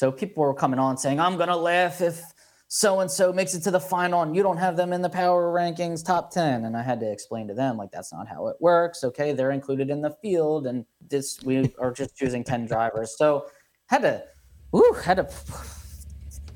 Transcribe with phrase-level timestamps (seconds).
[0.00, 2.22] So people were coming on saying, I'm going to laugh if
[2.68, 5.10] so and so makes it to the final and you don't have them in the
[5.10, 8.46] power rankings top 10 and i had to explain to them like that's not how
[8.46, 9.04] it works.
[9.04, 13.18] Okay they're included in the field and this we are just choosing 10 drivers.
[13.18, 13.44] So
[13.88, 14.24] had to
[14.72, 15.28] woo, had to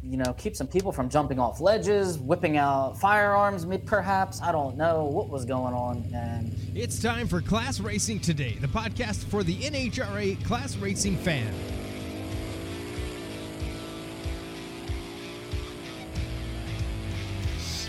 [0.02, 4.40] you know keep some people from jumping off ledges whipping out firearms perhaps.
[4.40, 8.68] I don't know what was going on and it's time for class racing today the
[8.68, 11.52] podcast for the nhra class racing fan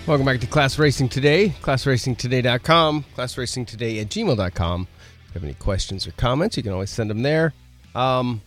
[0.08, 4.88] Welcome back to Class Racing Today, classracingtoday.com, classracingtoday at gmail.com.
[4.92, 7.56] If you have any questions or comments, you can always send them there.
[7.96, 8.44] Um,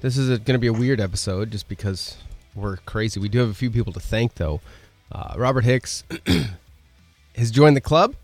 [0.00, 2.16] this is going to be a weird episode just because
[2.56, 3.20] we're crazy.
[3.20, 4.60] We do have a few people to thank, though.
[5.12, 6.02] Uh, Robert Hicks
[7.36, 8.16] has joined the club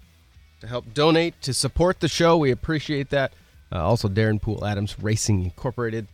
[0.60, 2.36] to help donate to support the show.
[2.36, 3.32] We appreciate that.
[3.70, 6.08] Uh, also, Darren Poole Adams Racing Incorporated.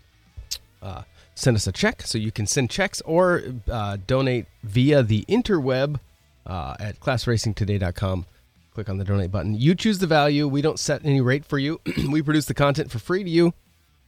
[0.83, 1.05] Uh,
[1.39, 2.03] send us a check.
[2.03, 6.01] So you can send checks or uh, donate via the interweb
[6.47, 8.27] uh, at classracingtoday.com.
[8.75, 9.55] Click on the donate button.
[9.55, 10.47] You choose the value.
[10.47, 11.81] We don't set any rate for you.
[12.11, 13.55] we produce the content for free to you.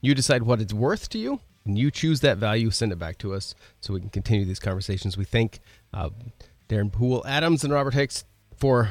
[0.01, 2.71] You decide what it's worth to you, and you choose that value.
[2.71, 5.17] Send it back to us so we can continue these conversations.
[5.17, 5.61] We thank
[5.93, 6.11] uh,
[6.69, 8.25] Darren Poole Adams and Robert Hicks
[8.57, 8.91] for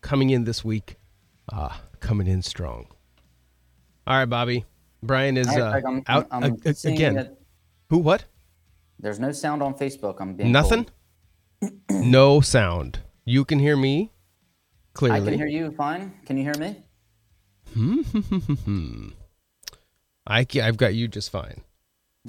[0.00, 0.96] coming in this week,
[1.52, 2.86] uh, coming in strong.
[4.06, 4.64] All right, Bobby.
[5.02, 7.36] Brian is uh, I'm, out I'm again.
[7.90, 7.98] Who?
[7.98, 8.24] What?
[8.98, 10.16] There's no sound on Facebook.
[10.20, 10.86] I'm being nothing.
[11.90, 13.00] no sound.
[13.24, 14.12] You can hear me
[14.92, 15.20] clearly.
[15.20, 16.12] I can hear you fine.
[16.26, 16.82] Can you hear me?
[17.74, 19.08] Hmm.
[20.26, 21.62] I I've got you just fine.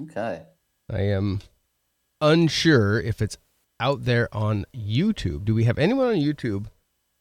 [0.02, 0.44] Okay.
[0.92, 1.42] I am
[2.22, 3.38] unsure if it's
[3.80, 5.46] out there on YouTube.
[5.46, 6.68] Do we have anyone on YouTube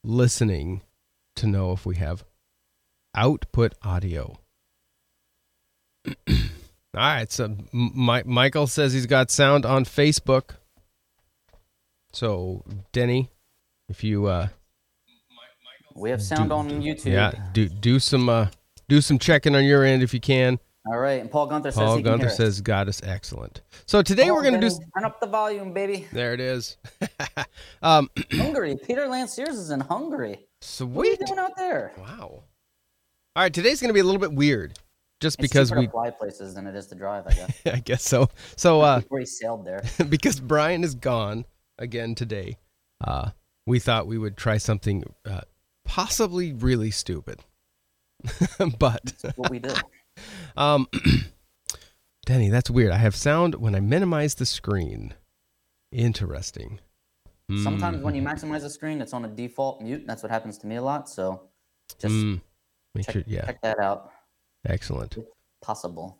[0.04, 0.82] listening
[1.36, 2.24] to know if we have
[3.14, 4.38] output audio?
[6.98, 7.30] All right.
[7.30, 10.56] So My- Michael says he's got sound on Facebook.
[12.12, 13.30] So Denny,
[13.88, 14.48] if you uh,
[15.94, 17.12] we have sound do, on YouTube.
[17.12, 18.48] Yeah, do do some uh,
[18.88, 20.58] do some checking on your end if you can.
[20.86, 22.12] All right, and Paul Gunther Paul says he got it.
[22.12, 23.60] Paul Gunther says God is excellent.
[23.86, 26.08] So today we're going to do turn up the volume, baby.
[26.12, 26.78] There it is.
[27.82, 28.76] um, Hungary.
[28.84, 30.46] Peter Lanciers is in Hungary.
[30.62, 30.88] Sweet.
[30.88, 31.92] What are you doing out there?
[31.98, 32.42] Wow.
[33.36, 34.78] All right, today's going to be a little bit weird
[35.20, 37.26] just it's because we fly places than it is to drive.
[37.26, 37.60] I guess.
[37.66, 38.28] I guess so.
[38.56, 41.46] So uh, before he sailed there, because Brian is gone
[41.78, 42.58] again today,
[43.02, 43.30] uh,
[43.66, 45.42] we thought we would try something uh,
[45.84, 47.40] possibly really stupid.
[48.78, 49.74] but that's what we do.
[50.56, 50.88] Um,
[52.26, 52.90] Denny, that's weird.
[52.90, 55.14] I have sound when I minimize the screen.
[55.92, 56.80] Interesting.
[57.62, 58.02] Sometimes mm.
[58.02, 58.28] when you hmm.
[58.28, 60.04] maximize the screen, it's on a default mute.
[60.06, 61.08] That's what happens to me a lot.
[61.08, 61.48] So
[61.98, 62.42] just mm.
[62.94, 63.46] Make check, sure, yeah.
[63.46, 64.10] check that out.
[64.66, 65.16] Excellent.
[65.62, 66.18] Possible.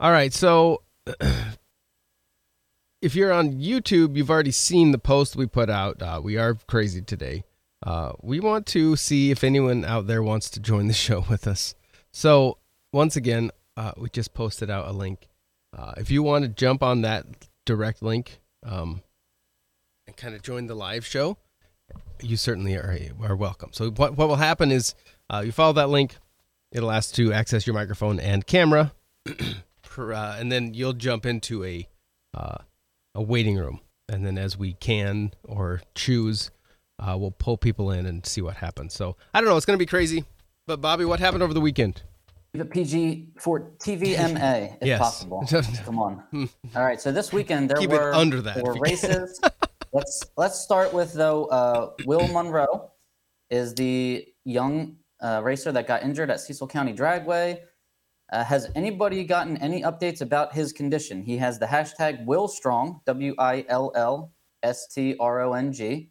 [0.00, 0.32] All right.
[0.32, 0.82] So
[3.02, 6.02] if you're on YouTube, you've already seen the post we put out.
[6.02, 7.44] Uh, we are crazy today.
[7.82, 11.46] Uh, we want to see if anyone out there wants to join the show with
[11.46, 11.74] us.
[12.12, 12.58] So
[12.92, 15.28] once again, uh, we just posted out a link.
[15.76, 17.26] Uh, if you want to jump on that
[17.66, 19.02] direct link um,
[20.06, 21.36] and kind of join the live show,
[22.20, 23.70] you certainly are, are welcome.
[23.72, 24.94] So what what will happen is
[25.30, 26.16] uh, you follow that link
[26.72, 28.92] It'll ask to access your microphone and camera,
[29.26, 31.88] uh, and then you'll jump into a
[32.34, 32.58] uh,
[33.14, 33.80] a waiting room.
[34.08, 36.50] And then as we can or choose,
[36.98, 38.94] uh, we'll pull people in and see what happens.
[38.94, 39.56] So I don't know.
[39.56, 40.24] It's going to be crazy.
[40.66, 42.02] But Bobby, what happened over the weekend?
[42.52, 44.98] The PG for TVMA, if yes.
[44.98, 45.46] possible.
[45.84, 46.22] Come on.
[46.74, 47.00] All right.
[47.00, 49.40] So this weekend there Keep were under that four races.
[49.92, 51.46] let's let's start with though.
[51.46, 52.90] Uh, Will Monroe
[53.50, 57.58] is the young uh, racer that got injured at Cecil County Dragway.
[58.30, 61.22] Uh, has anybody gotten any updates about his condition?
[61.22, 65.72] He has the hashtag Will Strong, W I L L S T R O N
[65.72, 66.10] G.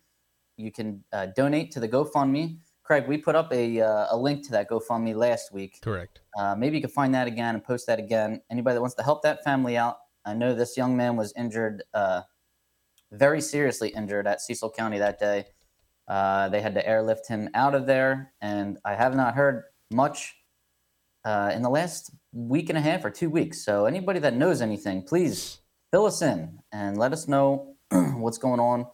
[0.58, 2.58] You can uh, donate to the GoFundMe.
[2.84, 5.80] Craig, we put up a, uh, a link to that GoFundMe last week.
[5.82, 6.22] Correct.
[6.40, 8.42] Uh, maybe you can find that again and post that again.
[8.50, 11.84] Anybody that wants to help that family out, I know this young man was injured,
[11.94, 12.22] uh,
[13.12, 15.46] very seriously injured at Cecil County that day.
[16.08, 20.36] Uh, they had to airlift him out of there, and I have not heard much
[21.26, 23.64] uh, in the last week and a half or two weeks.
[23.66, 25.60] So anybody that knows anything, please
[25.92, 28.88] fill us in and let us know what's going on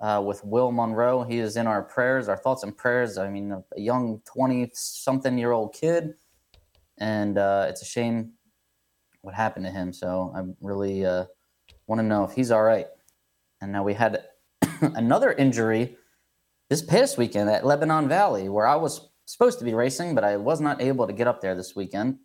[0.00, 1.24] uh, with Will Monroe.
[1.24, 3.18] He is in our prayers, our thoughts and prayers.
[3.18, 6.14] I mean, a, young twenty-something-year-old kid,
[6.96, 8.32] and uh, it's a shame
[9.20, 9.92] what happened to him.
[9.92, 11.26] So I really uh,
[11.86, 12.86] want to know if he's all right.
[13.60, 14.24] And now we had
[14.80, 15.97] another injury
[16.68, 20.36] this past weekend at Lebanon Valley, where I was supposed to be racing, but I
[20.36, 22.18] was not able to get up there this weekend.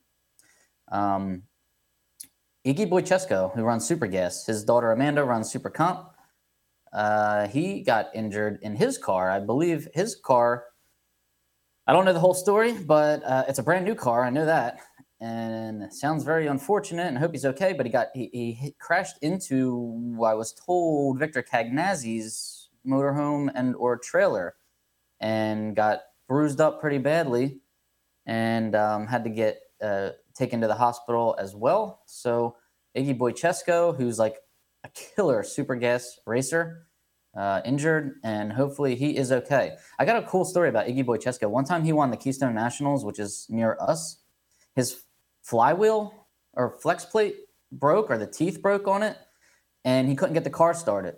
[0.92, 1.44] Um,
[2.66, 6.10] Iggy Boychesko, who runs Super Gas, his daughter Amanda runs Super Comp.
[6.94, 9.30] Uh, he got injured in his car.
[9.30, 10.66] I believe his car.
[11.88, 14.24] I don't know the whole story, but uh, it's a brand new car.
[14.24, 14.80] I know that,
[15.19, 17.07] and sounds very unfortunate.
[17.07, 17.74] And I hope he's okay.
[17.74, 22.52] But he got he, he crashed into I was told Victor Cagnazzi's
[22.88, 24.56] motorhome and or trailer,
[25.19, 27.59] and got bruised up pretty badly,
[28.25, 32.01] and um, had to get uh, taken to the hospital as well.
[32.06, 32.56] So
[32.97, 34.38] Iggy Boychesko, who's like
[34.83, 36.88] a killer super gas racer,
[37.35, 39.75] uh, injured, and hopefully he is okay.
[39.97, 41.50] I got a cool story about Iggy Boychesko.
[41.50, 44.18] One time he won the Keystone Nationals, which is near us.
[44.75, 45.03] His
[45.41, 47.35] flywheel or flex plate
[47.71, 49.18] broke, or the teeth broke on it,
[49.83, 51.15] and he couldn't get the car started.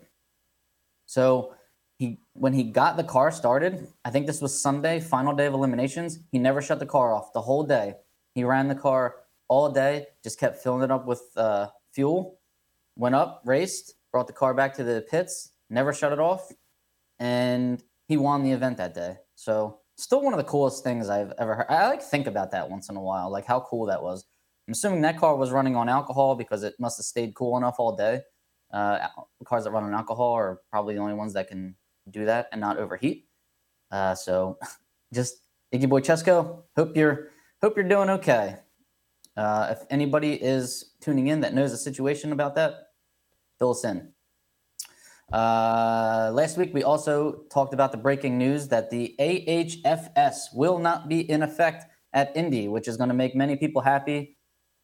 [1.05, 1.54] So
[1.97, 5.53] he, when he got the car started, I think this was Sunday, final day of
[5.53, 6.19] eliminations.
[6.31, 7.95] He never shut the car off the whole day.
[8.33, 9.15] He ran the car
[9.47, 12.39] all day, just kept filling it up with uh, fuel.
[12.97, 16.49] Went up, raced, brought the car back to the pits, never shut it off,
[17.19, 19.17] and he won the event that day.
[19.35, 21.67] So still one of the coolest things I've ever heard.
[21.69, 24.25] I like think about that once in a while, like how cool that was.
[24.67, 27.75] I'm assuming that car was running on alcohol because it must have stayed cool enough
[27.77, 28.21] all day.
[28.71, 29.07] Uh,
[29.45, 31.75] cars that run on alcohol are probably the only ones that can
[32.09, 33.27] do that and not overheat.
[33.91, 34.57] Uh, so
[35.13, 35.37] just
[35.73, 37.29] Iggy Boychesko, hope you're
[37.61, 38.57] hope you're doing okay.
[39.37, 42.89] Uh, if anybody is tuning in that knows the situation about that,
[43.59, 44.13] fill us in.
[45.33, 51.09] Uh, last week, we also talked about the breaking news that the AHFS will not
[51.09, 54.37] be in effect at Indy, which is going to make many people happy.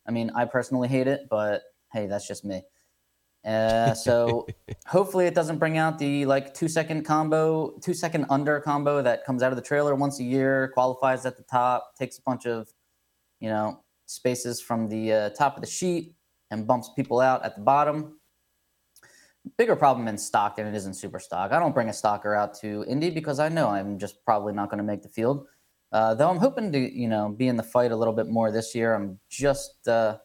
[0.08, 1.62] I mean, I personally hate it, but
[1.94, 2.64] hey, that's just me.
[3.44, 4.46] Uh, so
[4.86, 9.26] hopefully it doesn't bring out the like two second combo, two second under combo that
[9.26, 12.46] comes out of the trailer once a year, qualifies at the top, takes a bunch
[12.46, 12.70] of,
[13.40, 16.16] you know, spaces from the uh, top of the sheet
[16.52, 18.20] and bumps people out at the bottom.
[19.58, 21.52] Bigger problem in stock than it is in super stock.
[21.52, 24.70] I don't bring a stalker out to Indy because I know I'm just probably not
[24.70, 25.48] going to make the field.
[25.92, 28.52] Uh, though I'm hoping to, you know, be in the fight a little bit more
[28.52, 28.94] this year.
[28.94, 30.20] I'm just uh,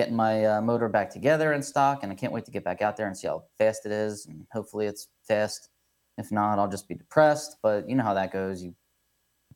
[0.00, 2.80] getting my uh, motor back together in stock, and I can't wait to get back
[2.80, 4.24] out there and see how fast it is.
[4.24, 5.68] And hopefully, it's fast.
[6.16, 7.56] If not, I'll just be depressed.
[7.62, 8.62] But you know how that goes.
[8.62, 8.74] You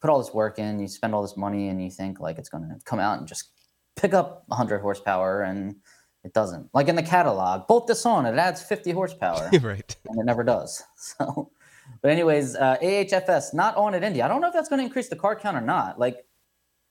[0.02, 2.50] put all this work in, you spend all this money, and you think like it's
[2.50, 3.52] going to come out and just
[3.96, 5.76] pick up 100 horsepower, and
[6.25, 6.69] it doesn't.
[6.75, 9.96] Like in the catalog, bolt this on, it adds 50 horsepower, right?
[10.06, 10.82] And it never does.
[10.96, 11.52] So,
[12.02, 14.20] but anyways, uh, AHFS not on at Indy.
[14.20, 15.99] I don't know if that's going to increase the car count or not.
[15.99, 16.25] Like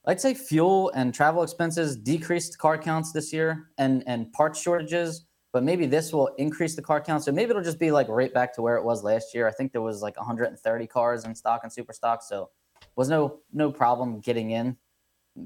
[0.05, 5.25] I'd say fuel and travel expenses decreased car counts this year and, and parts shortages,
[5.53, 7.23] but maybe this will increase the car count.
[7.23, 9.47] So maybe it'll just be like right back to where it was last year.
[9.47, 12.21] I think there was like 130 cars in stock and super stock.
[12.21, 12.50] So
[12.95, 14.75] was no no problem getting in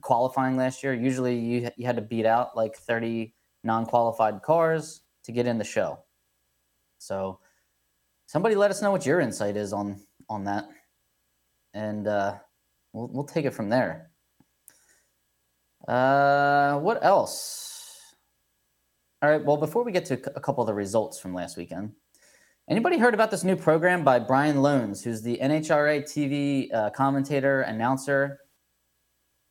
[0.01, 0.94] qualifying last year.
[0.94, 3.33] Usually you, you had to beat out like 30
[3.63, 6.00] non-qualified cars to get in the show.
[6.98, 7.39] So
[8.25, 10.68] somebody let us know what your insight is on on that.
[11.74, 12.36] And uh,
[12.92, 14.06] we'll, we'll take it from there.
[15.88, 18.16] Uh, what else?
[19.22, 19.44] All right.
[19.44, 21.94] Well, before we get to a couple of the results from last weekend,
[22.69, 27.62] anybody heard about this new program by Brian Lohnes, who's the NHRA TV uh, commentator
[27.62, 28.39] announcer?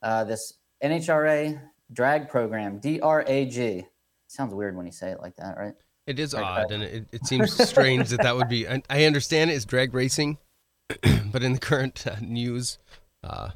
[0.03, 0.53] Uh, this
[0.85, 1.61] NHRA
[1.93, 3.85] drag program, D R A G.
[4.29, 5.75] Sounds weird when you say it like that, right?
[6.06, 8.67] It is odd, and it, it seems strange that that would be.
[8.69, 10.39] I understand it's drag racing,
[11.32, 12.79] but in the current uh, news,
[13.25, 13.51] uh,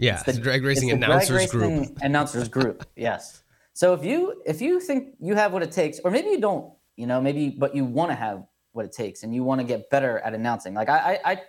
[0.00, 1.98] yeah, it's the, drag racing announcers drag racing group.
[2.02, 3.42] Announcers group, yes.
[3.72, 6.72] So if you if you think you have what it takes, or maybe you don't,
[6.96, 9.66] you know, maybe but you want to have what it takes, and you want to
[9.66, 10.74] get better at announcing.
[10.74, 11.42] Like I, I,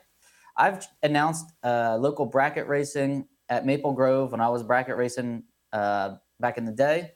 [0.57, 5.43] I have announced uh, local bracket racing at Maple Grove when I was bracket racing
[5.73, 7.11] uh, back in the day.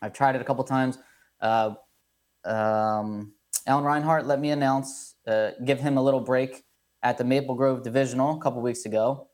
[0.00, 0.98] I've tried it a couple times.
[1.40, 1.74] Uh,
[2.44, 3.32] um,
[3.66, 6.64] Alan Reinhart let me announce, uh, give him a little break
[7.02, 9.27] at the Maple Grove Divisional a couple weeks ago,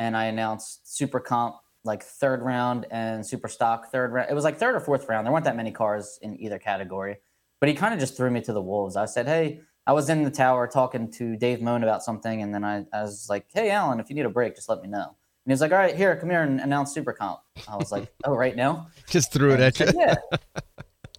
[0.00, 4.30] and I announced Super Comp like third round and Super Stock third round.
[4.30, 5.26] It was like third or fourth round.
[5.26, 7.18] There weren't that many cars in either category,
[7.60, 8.96] but he kind of just threw me to the wolves.
[8.96, 12.54] I said, "Hey." I was in the tower talking to Dave Moan about something, and
[12.54, 14.88] then I, I was like, "Hey, Alan, if you need a break, just let me
[14.88, 17.76] know." And he was like, "All right, here, come here and announce Super Comp." I
[17.76, 19.86] was like, "Oh, right now?" Just threw it at you.
[19.96, 20.16] yeah.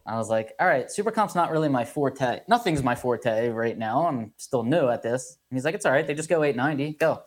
[0.06, 2.42] I was like, all right, super comp's not really my forte.
[2.48, 4.08] Nothing's my forte right now.
[4.08, 5.38] I'm still new at this.
[5.50, 6.06] And he's like, it's all right.
[6.06, 6.98] They just go 890.
[6.98, 7.22] Go.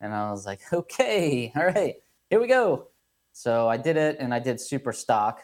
[0.00, 1.96] And I was like, okay, all right,
[2.30, 2.88] here we go.
[3.32, 5.40] So I did it and I did super stock.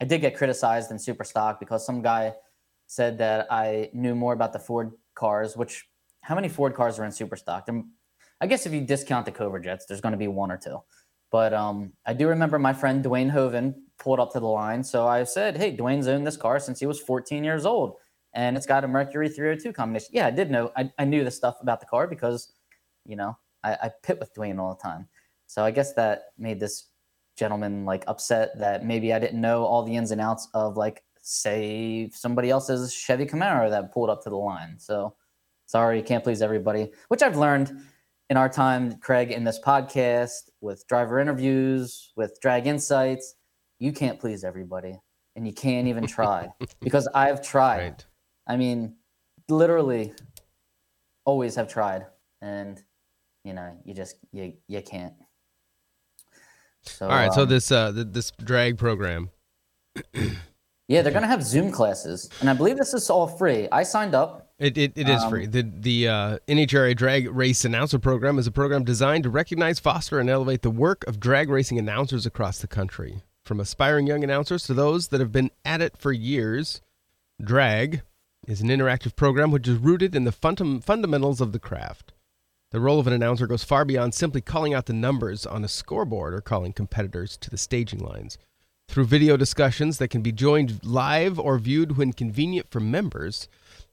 [0.00, 2.34] I did get criticized in super stock because some guy
[2.86, 5.86] said that I knew more about the Ford cars, which
[6.22, 7.68] how many Ford cars are in super stock?
[8.40, 10.82] I guess if you discount the Cobra Jets, there's going to be one or two.
[11.30, 14.82] But um, I do remember my friend Dwayne Hoven pulled up to the line.
[14.82, 17.96] So I said, "Hey, Dwayne's owned this car since he was 14 years old,
[18.34, 20.72] and it's got a Mercury 302 combination." Yeah, I did know.
[20.76, 22.52] I, I knew the stuff about the car because,
[23.06, 25.08] you know, I, I pit with Dwayne all the time.
[25.46, 26.88] So I guess that made this
[27.36, 31.02] gentleman like upset that maybe I didn't know all the ins and outs of like
[31.22, 34.76] say somebody else's Chevy Camaro that pulled up to the line.
[34.78, 35.14] So
[35.66, 37.72] sorry, can't please everybody, which I've learned
[38.28, 43.34] in our time, Craig, in this podcast with driver interviews, with drag insights,
[43.78, 45.00] you can't please everybody
[45.34, 46.48] and you can't even try
[46.80, 47.78] because I've tried.
[47.78, 48.06] Right.
[48.46, 48.96] I mean,
[49.48, 50.12] literally
[51.24, 52.06] always have tried
[52.40, 52.82] and
[53.44, 55.14] you know, you just you you can't.
[56.82, 59.30] So, All right, um, so this uh this drag program.
[60.88, 63.68] yeah, they're gonna have Zoom classes, and I believe this is all free.
[63.70, 64.48] I signed up.
[64.58, 65.46] It, it, it is um, free.
[65.46, 70.18] The the uh, NHRA Drag Race Announcer Program is a program designed to recognize, foster,
[70.18, 73.22] and elevate the work of drag racing announcers across the country.
[73.44, 76.82] From aspiring young announcers to those that have been at it for years,
[77.42, 78.02] Drag
[78.46, 82.12] is an interactive program which is rooted in the fundam- fundamentals of the craft.
[82.70, 85.68] The role of an announcer goes far beyond simply calling out the numbers on a
[85.68, 88.38] scoreboard or calling competitors to the staging lines.
[88.88, 93.48] Through video discussions that can be joined live or viewed when convenient for members,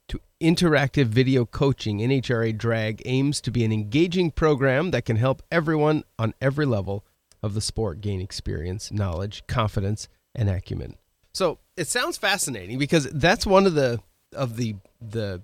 [0.07, 5.41] to interactive video coaching, NHRA Drag aims to be an engaging program that can help
[5.51, 7.03] everyone on every level
[7.43, 10.95] of the sport gain experience, knowledge, confidence, and acumen.
[11.33, 13.99] So it sounds fascinating because that's one of the
[14.33, 15.41] of the the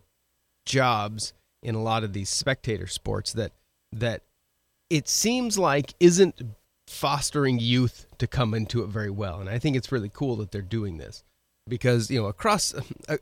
[0.65, 3.51] jobs in a lot of these spectator sports that
[3.91, 4.21] that
[4.89, 6.41] it seems like isn't
[6.87, 9.39] fostering youth to come into it very well.
[9.39, 11.23] And i think it's really cool that they're doing this
[11.67, 12.73] because you know across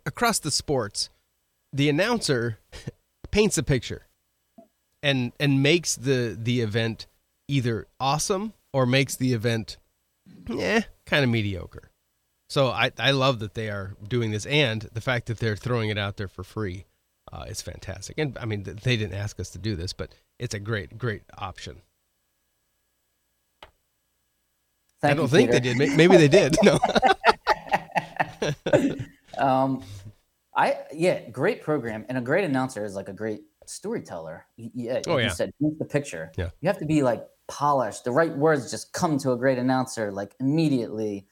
[0.05, 1.09] across the sports
[1.71, 2.59] the announcer
[3.31, 4.07] paints a picture
[5.03, 7.07] and and makes the the event
[7.47, 9.77] either awesome or makes the event
[10.47, 11.89] yeah kind of mediocre.
[12.49, 15.89] So I, I love that they are doing this and the fact that they're throwing
[15.89, 16.85] it out there for free
[17.31, 18.17] uh, is fantastic.
[18.17, 21.23] And I mean, they didn't ask us to do this, but it's a great, great
[21.37, 21.81] option.
[25.01, 25.59] Thank I don't you, think Peter.
[25.59, 25.97] they did.
[25.97, 26.55] Maybe they did.
[26.63, 26.79] No.
[29.37, 29.83] um,
[30.55, 34.45] I yeah, great program and a great announcer is like a great storyteller.
[34.57, 35.25] Yeah, oh, yeah.
[35.25, 36.31] you said the picture.
[36.37, 38.03] Yeah, you have to be like polished.
[38.03, 41.27] The right words just come to a great announcer like immediately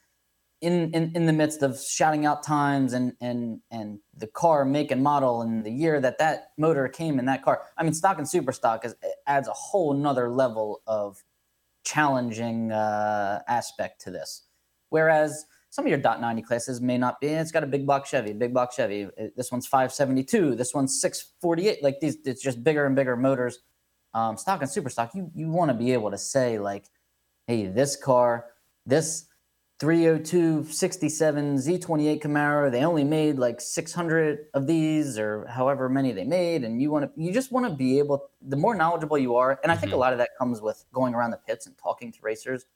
[0.60, 4.90] in, in in the midst of shouting out times and and and the car make
[4.90, 8.18] and model and the year that that motor came in that car i mean stock
[8.18, 8.94] and super stock is,
[9.26, 11.22] adds a whole nother level of
[11.84, 14.44] challenging uh, aspect to this.
[14.90, 18.04] Whereas some of your dot 90 classes may not be it's got a big block
[18.06, 19.08] chevy big block chevy.
[19.36, 23.60] This one's 572 this one's 648 like these it's just bigger and bigger motors.
[24.12, 26.86] Um, stock and super stock you you want to be able to say like
[27.46, 28.46] hey this car
[28.84, 29.26] this
[29.80, 32.70] 302 67 Z28 Camaro.
[32.70, 36.64] They only made like 600 of these or however many they made.
[36.64, 39.58] And you want to, you just want to be able, the more knowledgeable you are.
[39.62, 39.96] And I think mm-hmm.
[39.96, 42.66] a lot of that comes with going around the pits and talking to racers.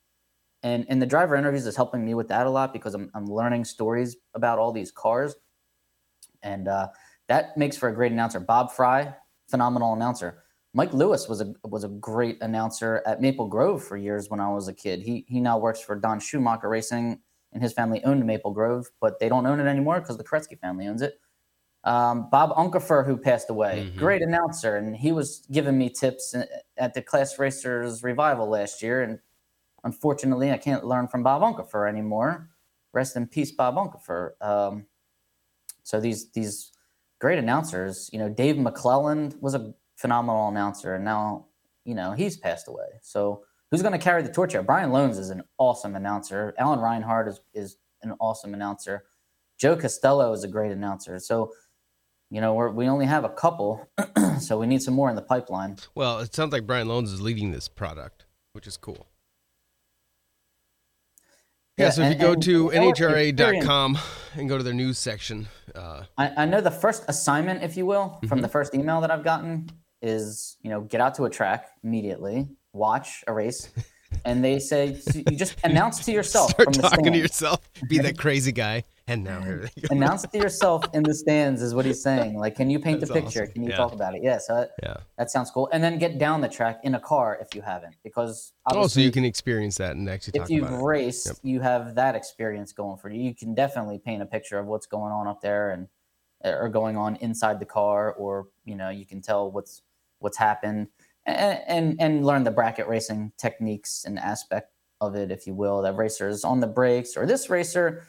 [0.62, 3.26] And, and the driver interviews is helping me with that a lot because I'm, I'm
[3.26, 5.36] learning stories about all these cars.
[6.42, 6.88] And uh,
[7.28, 8.40] that makes for a great announcer.
[8.40, 9.12] Bob Frey,
[9.50, 10.43] phenomenal announcer.
[10.74, 14.48] Mike Lewis was a was a great announcer at Maple Grove for years when I
[14.52, 15.00] was a kid.
[15.00, 17.20] He he now works for Don Schumacher Racing,
[17.52, 20.58] and his family owned Maple Grove, but they don't own it anymore because the Koretsky
[20.58, 21.14] family owns it.
[21.84, 23.98] Um, Bob Unkefer, who passed away, mm-hmm.
[23.98, 26.34] great announcer, and he was giving me tips
[26.76, 29.02] at the Class Racers revival last year.
[29.02, 29.20] And
[29.84, 32.50] unfortunately, I can't learn from Bob Unkefer anymore.
[32.92, 34.30] Rest in peace, Bob Unkefer.
[34.40, 34.86] Um,
[35.84, 36.72] so these these
[37.20, 39.74] great announcers, you know, Dave McClelland was a
[40.04, 41.46] phenomenal announcer, and now
[41.86, 42.88] you know he's passed away.
[43.00, 44.62] So who's going to carry the torch here?
[44.62, 46.54] Brian Lohnes is an awesome announcer.
[46.58, 49.04] Alan Reinhart is is an awesome announcer.
[49.58, 51.18] Joe Costello is a great announcer.
[51.18, 51.52] So
[52.30, 53.88] you know we we only have a couple,
[54.40, 55.78] so we need some more in the pipeline.
[55.94, 59.06] Well, it sounds like Brian Lohnes is leading this product, which is cool.
[61.78, 63.98] Yeah, yeah so if and, you go to nhra.com
[64.34, 65.48] and go to their news section.
[65.74, 68.40] Uh, I, I, know the first assignment, if you will, from mm-hmm.
[68.42, 69.70] the first email that I've gotten
[70.04, 73.70] is you know get out to a track immediately, watch a race,
[74.24, 77.16] and they say you just announce to yourself Start from the talking stands.
[77.16, 81.62] to yourself, be that crazy guy, and now here announce to yourself in the stands
[81.62, 82.38] is what he's saying.
[82.44, 83.44] Like, can you paint That's the picture?
[83.44, 83.52] Awesome.
[83.54, 83.76] Can you yeah.
[83.76, 84.22] talk about it?
[84.22, 85.70] Yeah, so that, yeah, that sounds cool.
[85.72, 89.00] And then get down the track in a car if you haven't, because oh, so
[89.00, 90.38] you can experience that and actually.
[90.40, 91.36] If you've raced, yep.
[91.42, 93.22] you have that experience going for you.
[93.22, 95.88] You can definitely paint a picture of what's going on up there and
[96.44, 99.82] or going on inside the car, or you know, you can tell what's
[100.24, 100.88] what's happened
[101.24, 105.82] and, and, and learn the bracket racing techniques and aspect of it, if you will.
[105.82, 108.02] That racer is on the brakes, or this racer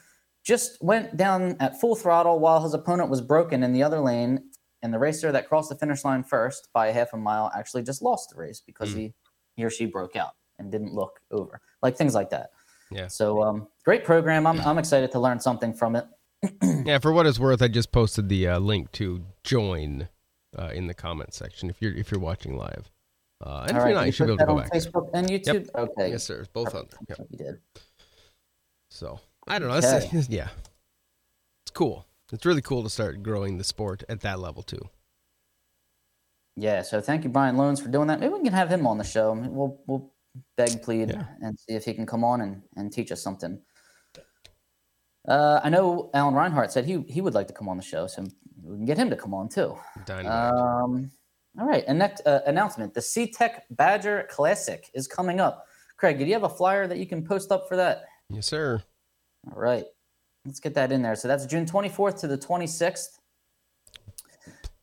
[0.44, 4.50] just went down at full throttle while his opponent was broken in the other lane.
[4.82, 7.82] And the racer that crossed the finish line first by a half a mile actually
[7.82, 8.96] just lost the race because Mm.
[8.98, 9.14] he,
[9.56, 11.60] he or she broke out and didn't look over.
[11.82, 12.50] Like things like that.
[12.90, 13.08] Yeah.
[13.08, 14.46] So um, great program.
[14.46, 16.06] I'm, I'm excited to learn something from it.
[16.86, 20.08] Yeah, for what it's worth, I just posted the uh, link to join
[20.58, 22.90] uh, in the comment section if you're if you're watching live.
[23.44, 24.72] Uh, and All if right, you're not, you should be able to go back.
[24.72, 25.68] Facebook and YouTube.
[25.74, 26.10] Okay.
[26.10, 26.46] Yes, sir.
[26.52, 27.16] Both on there.
[27.18, 27.26] Yep.
[27.30, 27.60] You did.
[28.90, 29.76] So I don't know.
[29.76, 30.22] It's, Okay.
[30.30, 30.48] yeah,
[31.64, 32.06] it's cool.
[32.32, 34.88] It's really cool to start growing the sport at that level too.
[36.56, 36.82] Yeah.
[36.82, 38.20] So thank you, Brian Lohnes, for doing that.
[38.20, 39.32] Maybe we can have him on the show.
[39.34, 40.12] We'll we'll
[40.56, 41.24] beg, plead, Yeah.
[41.42, 43.60] and see if he can come on and, and teach us something.
[45.28, 48.06] Uh, I know Alan Reinhart said he he would like to come on the show,
[48.06, 48.24] so
[48.66, 49.76] we can get him to come on too.
[50.08, 51.10] Um,
[51.58, 51.84] all right.
[51.86, 55.66] And next uh, announcement: the SeaTech Badger Classic is coming up.
[55.96, 58.04] Craig, do you have a flyer that you can post up for that?
[58.28, 58.82] yes, sir.
[59.50, 59.84] All right.
[60.44, 61.16] Let's get that in there.
[61.16, 63.18] So that's June 24th to the 26th.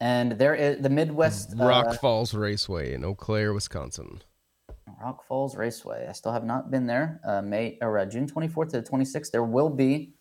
[0.01, 4.21] And there is the Midwest Rock uh, Falls Raceway in Eau Claire, Wisconsin.
[5.01, 6.07] Rock Falls Raceway.
[6.09, 7.21] I still have not been there.
[7.25, 9.31] Uh, May or uh, June 24th to the 26th.
[9.31, 10.13] There will be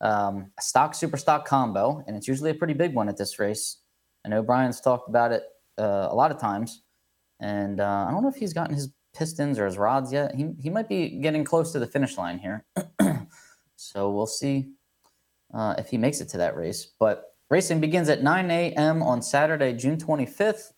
[0.00, 3.38] um, a stock super stock combo, and it's usually a pretty big one at this
[3.38, 3.78] race.
[4.24, 5.44] I know Brian's talked about it
[5.78, 6.82] uh, a lot of times,
[7.40, 10.34] and uh, I don't know if he's gotten his pistons or his rods yet.
[10.34, 12.64] He he might be getting close to the finish line here,
[13.76, 14.70] so we'll see
[15.54, 16.92] uh, if he makes it to that race.
[16.98, 19.02] But racing begins at 9 a.m.
[19.02, 20.72] on Saturday, June 25th.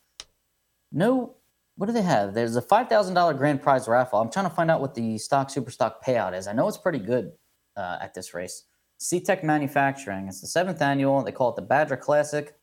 [0.92, 1.34] No
[1.78, 2.34] what do they have?
[2.34, 4.20] There's a five thousand dollar grand prize raffle.
[4.20, 6.48] I'm trying to find out what the stock super stock payout is.
[6.48, 7.32] I know it's pretty good
[7.76, 8.64] uh, at this race.
[8.98, 10.28] SeaTech Manufacturing.
[10.28, 11.22] It's the seventh annual.
[11.22, 12.54] They call it the Badger Classic.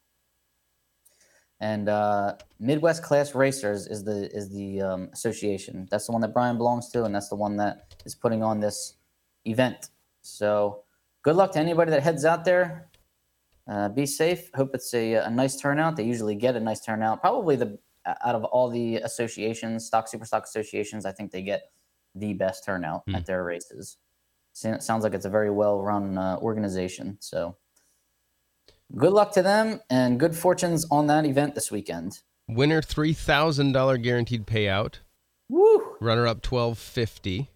[1.62, 5.88] And uh, Midwest Class Racers is the is the um, association.
[5.90, 8.60] That's the one that Brian belongs to, and that's the one that is putting on
[8.60, 8.96] this
[9.46, 9.88] event.
[10.22, 10.84] So,
[11.24, 12.90] good luck to anybody that heads out there.
[13.70, 14.52] Uh, be safe.
[14.54, 15.96] Hope it's a, a nice turnout.
[15.96, 17.22] They usually get a nice turnout.
[17.22, 21.72] Probably the out of all the associations, stock super stock associations, I think they get
[22.14, 23.16] the best turnout Hmm.
[23.16, 23.98] at their races.
[24.64, 27.18] It sounds like it's a very well run uh, organization.
[27.20, 27.58] So
[28.96, 32.22] good luck to them and good fortunes on that event this weekend.
[32.48, 35.00] Winner three thousand dollar guaranteed payout.
[35.50, 35.96] Woo!
[36.00, 37.50] Runner up twelve fifty.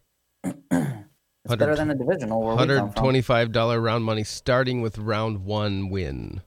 [1.46, 3.04] It's better than a divisional where Hundred come from.
[3.04, 6.42] twenty five dollar round money starting with round one win.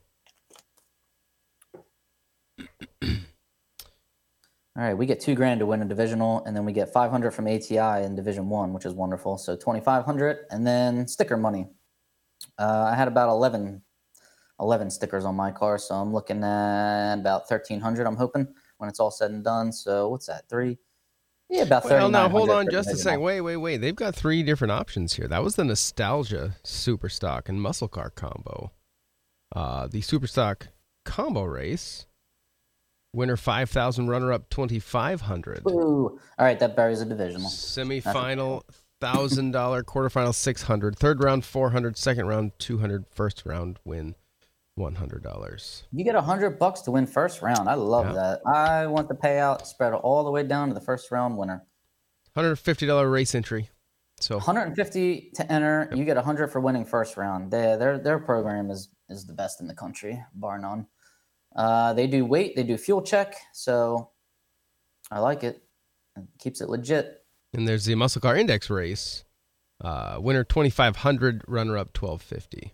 [4.74, 7.32] All right, we get two grand to win a divisional, and then we get 500
[7.32, 9.36] from ATI in Division One, which is wonderful.
[9.36, 11.68] So 2,500, and then sticker money.
[12.58, 13.82] Uh, I had about 11,
[14.60, 18.06] 11 stickers on my car, so I'm looking at about 1,300.
[18.06, 19.72] I'm hoping when it's all said and done.
[19.72, 20.48] So what's that?
[20.48, 20.78] Three?
[21.50, 21.94] Yeah, about 30.
[21.96, 23.20] Well, now hold on just a second.
[23.20, 23.76] Wait, wait, wait.
[23.76, 25.28] They've got three different options here.
[25.28, 28.72] That was the nostalgia super stock and muscle car combo.
[29.54, 30.68] Uh, the super stock
[31.04, 32.06] combo race.
[33.14, 35.62] Winner five thousand, runner up twenty five hundred.
[35.68, 36.18] Ooh.
[36.38, 37.50] All right, that buries a divisional.
[37.50, 38.62] Semifinal
[39.02, 43.78] thousand dollar, quarterfinal six hundred, third round four hundred, second round two hundred, first round
[43.84, 44.14] win
[44.76, 45.82] one hundred dollars.
[45.92, 47.68] You get 100 bucks to win first round.
[47.68, 48.12] I love Yeah.
[48.14, 48.40] that.
[48.46, 51.66] I want the payout spread all the way down to the first round winner.
[52.34, 53.68] Hundred fifty dollar race entry.
[54.20, 55.90] So 150 to enter.
[55.94, 57.50] You get 100 for winning first round.
[57.50, 60.86] They, their their program is is the best in the country, bar none.
[61.54, 62.56] Uh, they do weight.
[62.56, 63.34] They do fuel check.
[63.52, 64.10] So
[65.10, 65.62] I like it.
[66.16, 67.24] It keeps it legit.
[67.54, 69.24] and there's the muscle car index race.
[69.82, 72.72] Uh, winner twenty five hundred, runner up twelve fifty.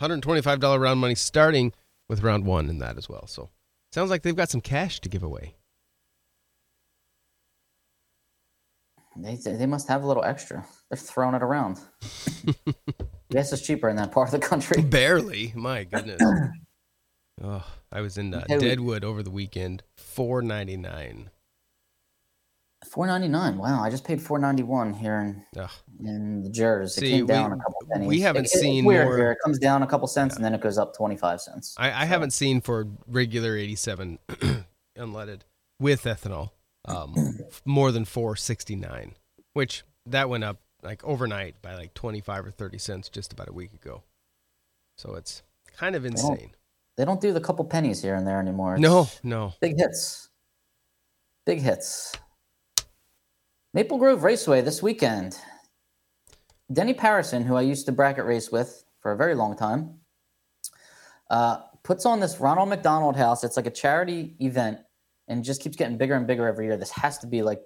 [0.00, 1.72] Hundred twenty five dollar round money starting
[2.08, 3.26] with round one in that as well.
[3.26, 3.48] So
[3.92, 5.54] sounds like they've got some cash to give away.
[9.16, 10.64] They they must have a little extra.
[10.90, 11.80] They're throwing it around.
[13.30, 14.82] Gas is cheaper in that part of the country.
[14.82, 16.20] Barely, my goodness.
[17.42, 19.82] oh, I was in uh, Deadwood over the weekend.
[19.96, 21.30] Four ninety nine.
[22.90, 23.58] Four ninety nine.
[23.58, 25.70] Wow, I just paid four ninety one here in Ugh.
[26.00, 26.96] in the Jers.
[26.96, 28.08] It See, came down we- a couple pennies.
[28.08, 29.32] we haven't It- seen weird more- here.
[29.32, 31.74] It comes down a couple cents and then it goes up twenty five cents.
[31.78, 34.18] I, I haven't seen for regular 87
[34.96, 35.40] unleaded
[35.80, 36.50] with ethanol
[36.84, 37.14] um,
[37.64, 39.14] more than 469,
[39.52, 43.52] which that went up like overnight by like 25 or 30 cents just about a
[43.52, 44.02] week ago.
[44.96, 45.42] So it's
[45.76, 46.52] kind of insane.
[46.96, 48.74] They don't do the couple pennies here and there anymore.
[48.74, 49.52] It's No, no.
[49.60, 50.30] big hits.
[51.44, 52.12] Big hits.
[53.74, 55.38] Maple Grove Raceway this weekend.
[56.72, 60.00] Denny Parison, who I used to bracket race with for a very long time,
[61.30, 63.44] uh, puts on this Ronald McDonald House.
[63.44, 64.78] It's like a charity event
[65.28, 66.76] and just keeps getting bigger and bigger every year.
[66.76, 67.60] This has to be like,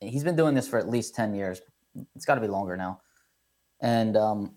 [0.00, 1.60] he's been doing this for at least 10 years,
[2.14, 3.00] it's got to be longer now.
[3.80, 4.56] And um,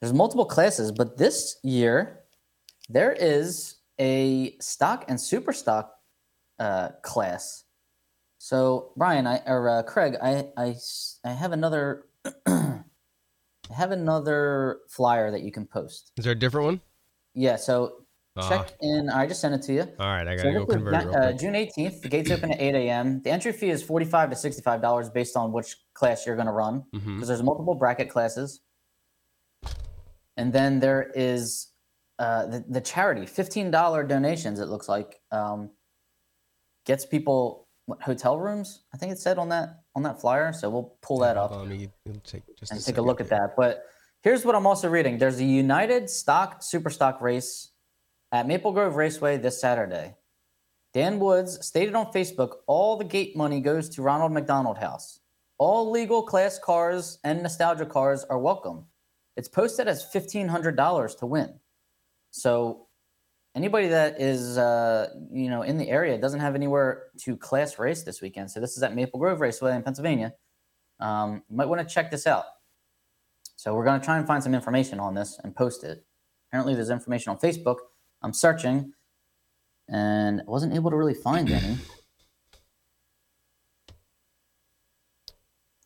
[0.00, 2.19] there's multiple classes, but this year
[2.90, 5.94] there is a stock and super stock
[6.58, 7.64] uh, class.
[8.38, 10.74] So Brian, I or uh, Craig, I, I
[11.24, 12.06] I have another
[12.46, 12.82] I
[13.74, 16.12] have another flyer that you can post.
[16.16, 16.80] Is there a different one?
[17.34, 17.56] Yeah.
[17.56, 18.00] So
[18.36, 19.10] Ah, check in.
[19.10, 19.82] I just sent it to you.
[19.98, 21.32] all right, I gotta go this was convert uh.
[21.32, 22.00] June 18th.
[22.02, 23.20] The gates open at 8 a.m.
[23.22, 26.52] The entry fee is 45 to 65 dollars based on which class you're going to
[26.52, 28.60] run hmm because there's multiple bracket classes.
[30.36, 31.69] And then there is
[32.20, 35.70] uh, the, the charity, $15 donations, it looks like, um,
[36.84, 38.82] gets people what, hotel rooms.
[38.94, 40.52] I think it said on that on that flyer.
[40.52, 41.88] So we'll pull that up on, me
[42.24, 43.54] take just and a take a look at that.
[43.56, 43.84] But
[44.22, 45.18] here's what I'm also reading.
[45.18, 47.72] There's a United Stock Super Stock race
[48.32, 50.14] at Maple Grove Raceway this Saturday.
[50.92, 55.20] Dan Woods stated on Facebook all the gate money goes to Ronald McDonald House.
[55.58, 58.84] All legal class cars and nostalgia cars are welcome.
[59.36, 61.54] It's posted as $1,500 to win.
[62.30, 62.86] So
[63.54, 68.02] anybody that is uh, you know in the area doesn't have anywhere to class race
[68.02, 68.50] this weekend.
[68.50, 70.34] So this is at Maple Grove Raceway in Pennsylvania.
[71.00, 72.44] Um, you might want to check this out.
[73.56, 76.04] So we're going to try and find some information on this and post it.
[76.48, 77.76] Apparently, there's information on Facebook.
[78.22, 78.92] I'm searching,
[79.88, 81.76] and I wasn't able to really find any.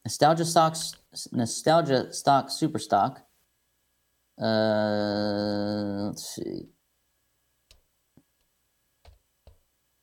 [0.04, 0.94] Nostalgia stocks,
[1.32, 3.23] nostalgia stock, super stock.
[4.40, 6.68] Uh, let's see.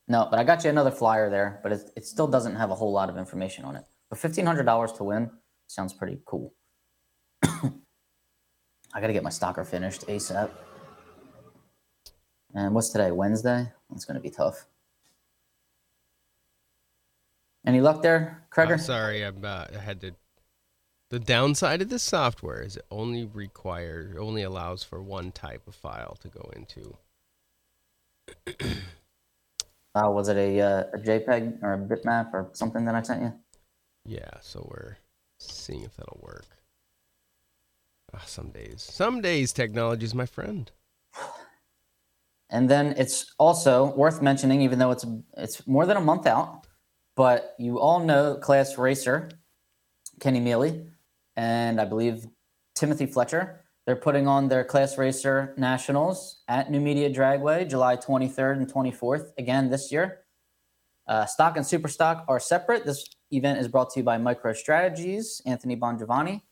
[0.08, 2.74] No, but I got you another flyer there, but it, it still doesn't have a
[2.74, 3.84] whole lot of information on it.
[4.08, 5.30] But fifteen hundred dollars to win
[5.68, 6.54] sounds pretty cool.
[7.42, 10.50] I got to get my stalker finished ASAP.
[12.54, 13.10] And what's today?
[13.10, 13.72] Wednesday?
[13.90, 14.66] That's going to be tough.
[17.66, 18.72] Any luck there, Kreger?
[18.72, 20.12] I'm sorry, I'm, uh, I had to.
[21.12, 25.74] The downside of this software is it only requires, only allows for one type of
[25.74, 26.96] file to go into.
[29.94, 33.20] Uh, was it a, uh, a JPEG or a bitmap or something that I sent
[33.20, 33.34] you?
[34.06, 34.96] Yeah, so we're
[35.38, 36.46] seeing if that'll work.
[38.14, 40.70] Ah, some days, some days, technology is my friend.
[42.48, 45.04] And then it's also worth mentioning, even though it's
[45.36, 46.66] it's more than a month out,
[47.16, 49.28] but you all know class racer
[50.20, 50.86] Kenny Mealy
[51.36, 52.26] and I believe
[52.74, 53.64] Timothy Fletcher.
[53.86, 59.70] They're putting on their class racer nationals at Numidia Dragway, July 23rd and 24th, again
[59.70, 60.20] this year.
[61.08, 62.86] Uh, stock and super stock are separate.
[62.86, 66.42] This event is brought to you by Micro Strategies, Anthony Bongiovanni.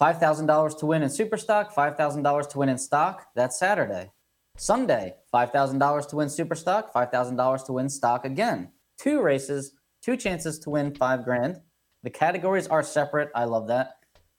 [0.00, 3.26] $5,000 to win in super stock, $5,000 to win in stock.
[3.34, 4.12] That's Saturday.
[4.56, 8.70] Sunday, $5,000 to win super stock, $5,000 to win stock again.
[8.98, 11.60] Two races, two chances to win five grand.
[12.04, 13.30] The categories are separate.
[13.34, 13.97] I love that.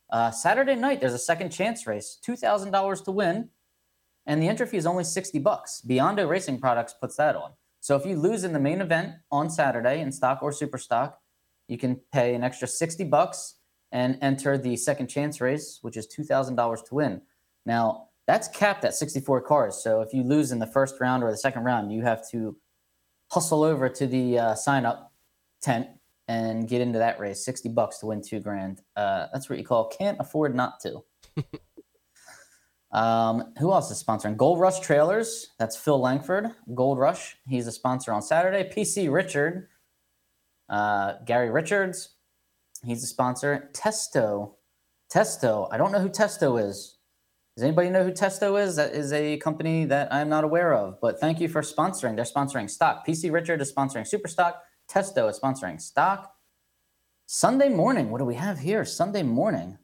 [0.10, 3.50] Uh, Saturday night, there's a second chance race, $2,000 to win,
[4.26, 5.82] and the entry fee is only 60 bucks.
[5.88, 7.52] Biondo Racing Products puts that on.
[7.80, 11.20] So if you lose in the main event on Saturday in stock or super stock,
[11.68, 13.56] you can pay an extra 60 bucks
[13.92, 17.22] and enter the second chance race, which is $2,000 to win.
[17.66, 19.82] Now, that's capped at 64 cars.
[19.84, 22.58] So if you lose in the first round or the second round, you have to
[23.32, 25.14] hustle over to the uh, sign up
[25.62, 25.88] tent
[26.30, 27.44] and get into that race.
[27.44, 28.82] 60 bucks to win two grand.
[28.96, 31.04] Uh, that's what you call can't afford not to.
[32.98, 34.38] um, who else is sponsoring?
[34.38, 35.48] Gold Rush Trailers.
[35.58, 36.52] That's Phil Langford.
[36.76, 37.36] Gold Rush.
[37.48, 38.70] He's a sponsor on Saturday.
[38.70, 39.70] PC Richard.
[40.70, 42.16] Uh, Gary Richards.
[42.86, 43.72] He's a sponsor.
[43.74, 44.54] Testo.
[45.12, 45.68] Testo.
[45.72, 47.00] I don't know who Testo is.
[47.58, 48.76] Does anybody know who Testo is?
[48.76, 51.02] That is a company that I'm not aware of.
[51.02, 52.16] But thank you for sponsoring.
[52.16, 53.06] They're sponsoring stock.
[53.08, 54.62] PC Richard is sponsoring Super Stock.
[54.90, 56.36] Testo is sponsoring stock.
[57.28, 58.10] Sunday morning.
[58.10, 58.84] What do we have here?
[58.84, 59.78] Sunday morning.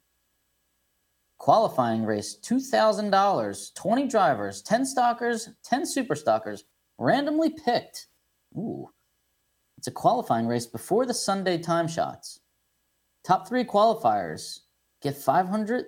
[1.38, 3.76] Qualifying race $2,000.
[3.76, 6.64] 20 drivers, 10 stalkers, 10 super stalkers,
[6.98, 8.08] randomly picked.
[8.58, 8.90] Ooh.
[9.78, 12.40] It's a qualifying race before the Sunday time shots.
[13.24, 14.62] Top three qualifiers
[15.04, 15.86] get 500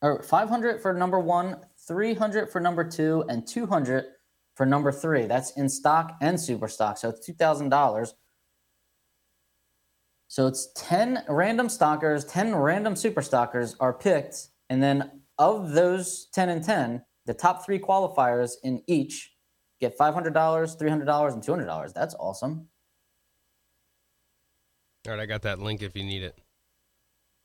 [0.00, 4.06] or 500 for number one, 300 for number two, and 200
[4.54, 5.26] for number three.
[5.26, 6.96] That's in stock and super stock.
[6.96, 8.12] So it's $2,000.
[10.34, 14.48] So it's 10 random stalkers, 10 random super stalkers are picked.
[14.68, 19.32] And then of those 10 and 10, the top three qualifiers in each
[19.80, 21.94] get $500, $300, and $200.
[21.94, 22.66] That's awesome.
[25.06, 26.36] All right, I got that link if you need it.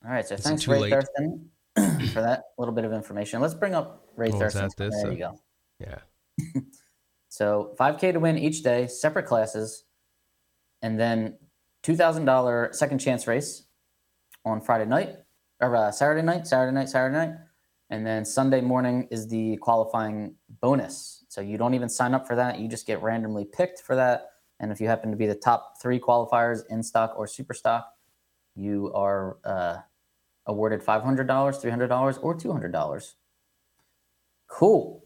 [0.03, 0.27] All right.
[0.27, 0.91] So Is thanks, Ray late?
[0.91, 3.39] Thurston, for that little bit of information.
[3.39, 4.67] Let's bring up Ray Oh, Thurston.
[4.75, 5.39] There Uh, you go.
[5.79, 5.99] Yeah.
[7.31, 9.83] So 5K to win each day, separate classes,
[10.81, 11.37] and then
[11.83, 13.63] $2,000 second chance race
[14.45, 15.17] on Friday night
[15.61, 17.35] or uh, Saturday night, Saturday night, Saturday night,
[17.89, 21.25] and then Sunday morning is the qualifying bonus.
[21.27, 24.29] So you don't even sign up for that; you just get randomly picked for that.
[24.59, 27.93] And if you happen to be the top three qualifiers in stock or super stock,
[28.55, 29.77] you are uh,
[30.47, 33.13] awarded $500, $300, or $200.
[34.47, 35.05] Cool.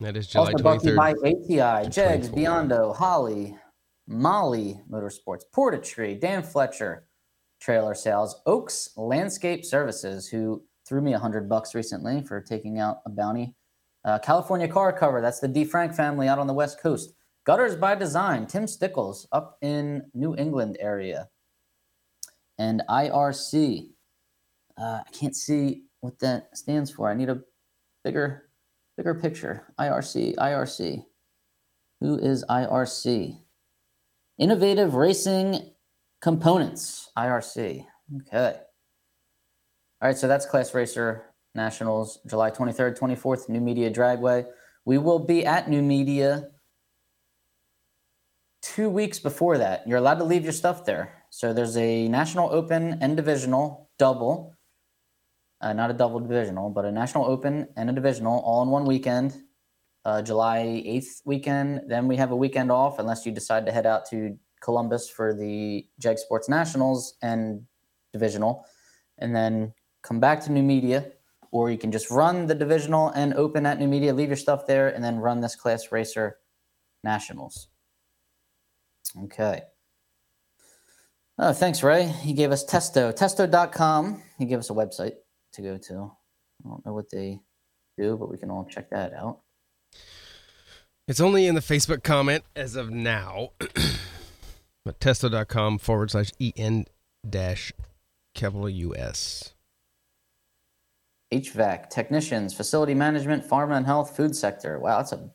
[0.00, 1.58] That is July Also brought to you 23rd.
[1.58, 2.38] by ATI, Jegs, 24.
[2.38, 3.56] Biondo, Holly,
[4.06, 7.06] Molly Motorsports, Portatree, Dan Fletcher,
[7.60, 12.98] Trailer Sales, Oaks Landscape Services, who threw me a hundred bucks recently for taking out
[13.06, 13.54] a bounty.
[14.04, 15.64] Uh, California Car Cover, that's the D.
[15.64, 17.14] Frank family out on the West Coast.
[17.44, 21.28] Gutters by Design, Tim Stickles up in New England area.
[22.58, 23.90] And IRC,
[24.78, 27.10] uh, I can't see what that stands for.
[27.10, 27.40] I need a
[28.02, 28.50] bigger,
[28.96, 29.72] bigger picture.
[29.78, 31.04] IRC, IRC.
[32.00, 33.43] Who is IRC?
[34.38, 35.70] Innovative Racing
[36.20, 37.84] Components, IRC.
[38.28, 38.56] Okay.
[40.00, 44.46] All right, so that's Class Racer Nationals, July 23rd, 24th, Numidia Dragway.
[44.84, 46.50] We will be at Numidia
[48.60, 49.86] two weeks before that.
[49.86, 51.22] You're allowed to leave your stuff there.
[51.30, 54.54] So there's a National Open and Divisional double.
[55.60, 58.84] Uh, not a double divisional, but a National Open and a divisional all in one
[58.84, 59.36] weekend.
[60.04, 61.82] Uh, July 8th weekend.
[61.88, 65.34] Then we have a weekend off unless you decide to head out to Columbus for
[65.34, 67.62] the Jegs Sports Nationals and
[68.12, 68.66] divisional.
[69.18, 71.12] And then come back to Numidia,
[71.52, 74.88] or you can just run the divisional and open at Numidia, leave your stuff there,
[74.88, 76.38] and then run this class racer
[77.02, 77.68] nationals.
[79.24, 79.62] Okay.
[81.38, 82.06] Oh, thanks, Ray.
[82.06, 84.22] He gave us Testo, testo.com.
[84.38, 85.14] He gave us a website
[85.52, 86.12] to go to.
[86.64, 87.40] I don't know what they
[87.98, 89.40] do, but we can all check that out.
[91.06, 93.50] It's only in the Facebook comment as of now.
[94.84, 96.86] but testo.com forward slash en
[97.28, 97.72] dash
[98.34, 99.52] capital US.
[101.30, 104.78] HVAC technicians, facility management, pharma and health, food sector.
[104.78, 105.30] Wow, that's a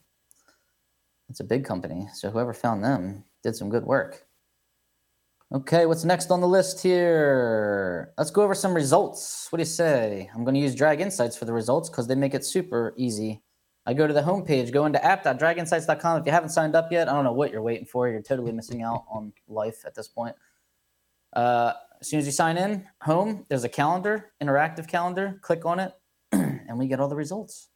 [1.27, 2.07] that's a big company.
[2.15, 4.25] So whoever found them did some good work.
[5.53, 8.13] Okay, what's next on the list here?
[8.17, 9.47] Let's go over some results.
[9.49, 10.29] What do you say?
[10.33, 13.41] I'm going to use Drag Insights for the results because they make it super easy.
[13.89, 16.19] I go to the homepage, go into app.draginsights.com.
[16.19, 18.07] If you haven't signed up yet, I don't know what you're waiting for.
[18.07, 20.35] You're totally missing out on life at this point.
[21.33, 25.39] Uh, as soon as you sign in, home, there's a calendar, interactive calendar.
[25.41, 25.93] Click on it,
[26.31, 27.69] and we get all the results.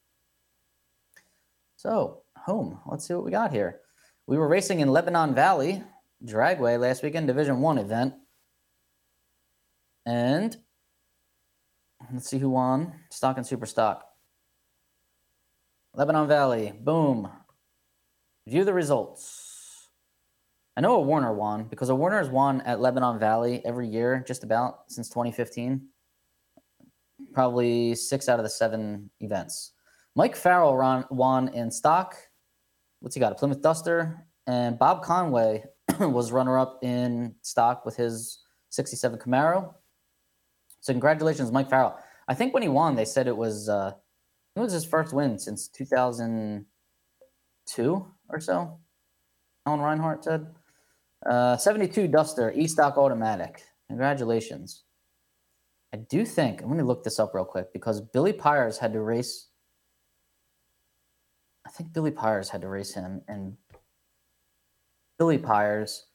[1.78, 3.80] So, home, let's see what we got here.
[4.28, 5.82] We were racing in Lebanon Valley
[6.23, 8.13] Dragway last weekend, Division One event,
[10.06, 10.56] and
[12.13, 12.93] let's see who won.
[13.10, 14.12] Stock and Super Stock.
[15.95, 17.29] Lebanon Valley, boom.
[18.47, 19.89] View the results.
[20.75, 24.23] I know a Warner won because a Warner has won at Lebanon Valley every year,
[24.25, 25.88] just about since 2015.
[27.32, 29.73] Probably six out of the seven events.
[30.15, 32.15] Mike Farrell ron, won in stock.
[32.99, 33.32] What's he got?
[33.32, 34.25] A Plymouth Duster.
[34.47, 35.63] And Bob Conway
[35.99, 38.39] was runner up in stock with his
[38.71, 39.75] 67 Camaro.
[40.79, 41.99] So, congratulations, Mike Farrell.
[42.27, 43.93] I think when he won, they said it was uh,
[44.55, 48.79] it was his first win since 2002 or so.
[49.65, 50.47] Alan Reinhart said.
[51.25, 53.63] Uh, 72 Duster, E stock automatic.
[53.87, 54.83] Congratulations.
[55.93, 58.93] I do think, I'm going to look this up real quick because Billy Pyers had
[58.93, 59.49] to race.
[61.65, 63.55] I think Billy Pyers had to race him, and
[65.17, 66.07] Billy Pyers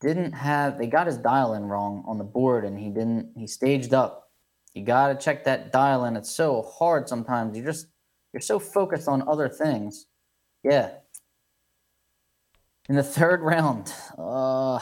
[0.00, 3.46] didn't have, they got his dial in wrong on the board, and he didn't, he
[3.46, 4.25] staged up.
[4.76, 6.16] You got to check that dial in.
[6.16, 7.56] It's so hard sometimes.
[7.56, 7.86] You just,
[8.32, 10.06] you're so focused on other things.
[10.62, 10.90] Yeah,
[12.88, 14.78] in the third round, uh,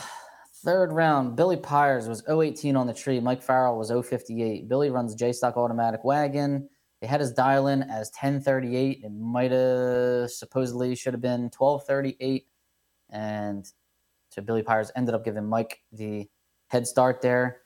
[0.62, 3.18] third round, Billy Pyers was 018 on the tree.
[3.18, 4.68] Mike Farrell was 058.
[4.68, 6.68] Billy runs J Stock automatic wagon.
[7.00, 9.00] They had his dial in as 1038.
[9.04, 12.46] It might have supposedly should have been 1238.
[13.11, 13.66] And
[14.28, 16.28] so Billy Pyers ended up giving Mike the
[16.68, 17.61] head start there.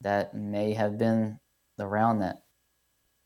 [0.00, 1.38] That may have been
[1.82, 2.42] the round that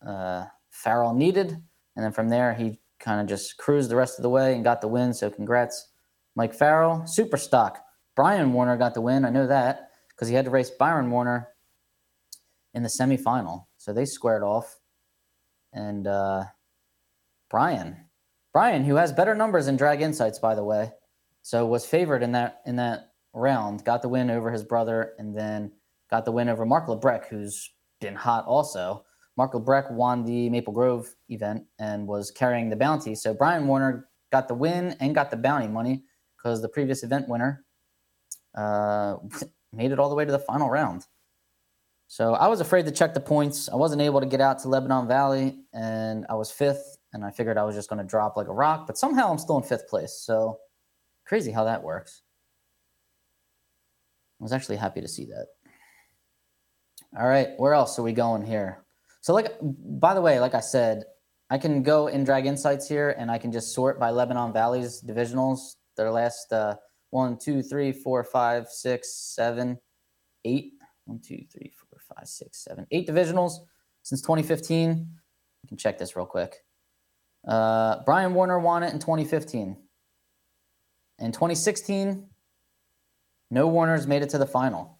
[0.05, 1.51] uh, Farrell needed.
[1.95, 4.63] And then from there, he kind of just cruised the rest of the way and
[4.63, 5.13] got the win.
[5.13, 5.91] So congrats.
[6.35, 7.83] Mike Farrell, super stock.
[8.15, 9.25] Brian Warner got the win.
[9.25, 11.49] I know that because he had to race Byron Warner
[12.73, 13.65] in the semifinal.
[13.77, 14.79] So they squared off.
[15.71, 16.45] And uh,
[17.49, 18.05] Brian,
[18.53, 20.91] Brian, who has better numbers in Drag Insights, by the way,
[21.43, 25.37] so was favored in that in that round, got the win over his brother, and
[25.37, 25.71] then
[26.09, 29.03] got the win over Mark Lebrecht, who's been hot also.
[29.37, 33.13] Mark Lebrecht won the Maple Grove event and was carrying the bounty.
[33.15, 36.03] So Brian Warner got the win and got the bounty money
[36.35, 37.63] because the previous event winner
[38.55, 39.17] uh,
[39.73, 41.05] made it all the way to the final round.
[42.07, 43.69] So I was afraid to check the points.
[43.69, 46.97] I wasn't able to get out to Lebanon Valley, and I was fifth.
[47.13, 49.37] And I figured I was just going to drop like a rock, but somehow I'm
[49.37, 50.13] still in fifth place.
[50.13, 50.57] So
[51.25, 52.21] crazy how that works.
[54.39, 55.47] I was actually happy to see that.
[57.15, 58.83] All right, where else are we going here?
[59.21, 61.03] So, like, by the way, like I said,
[61.49, 65.01] I can go in Drag Insights here, and I can just sort by Lebanon Valley's
[65.01, 65.75] divisionals.
[65.95, 66.75] Their last uh,
[67.11, 69.79] one, two, three, four, five, six, seven,
[70.43, 70.73] eight.
[71.05, 73.53] One, two, three, four, five, six, seven, eight divisionals
[74.03, 74.89] since 2015.
[75.63, 76.55] You can check this real quick.
[77.47, 79.77] Uh, Brian Warner won it in 2015.
[81.19, 82.27] In 2016,
[83.49, 84.96] no Warners made it to the final.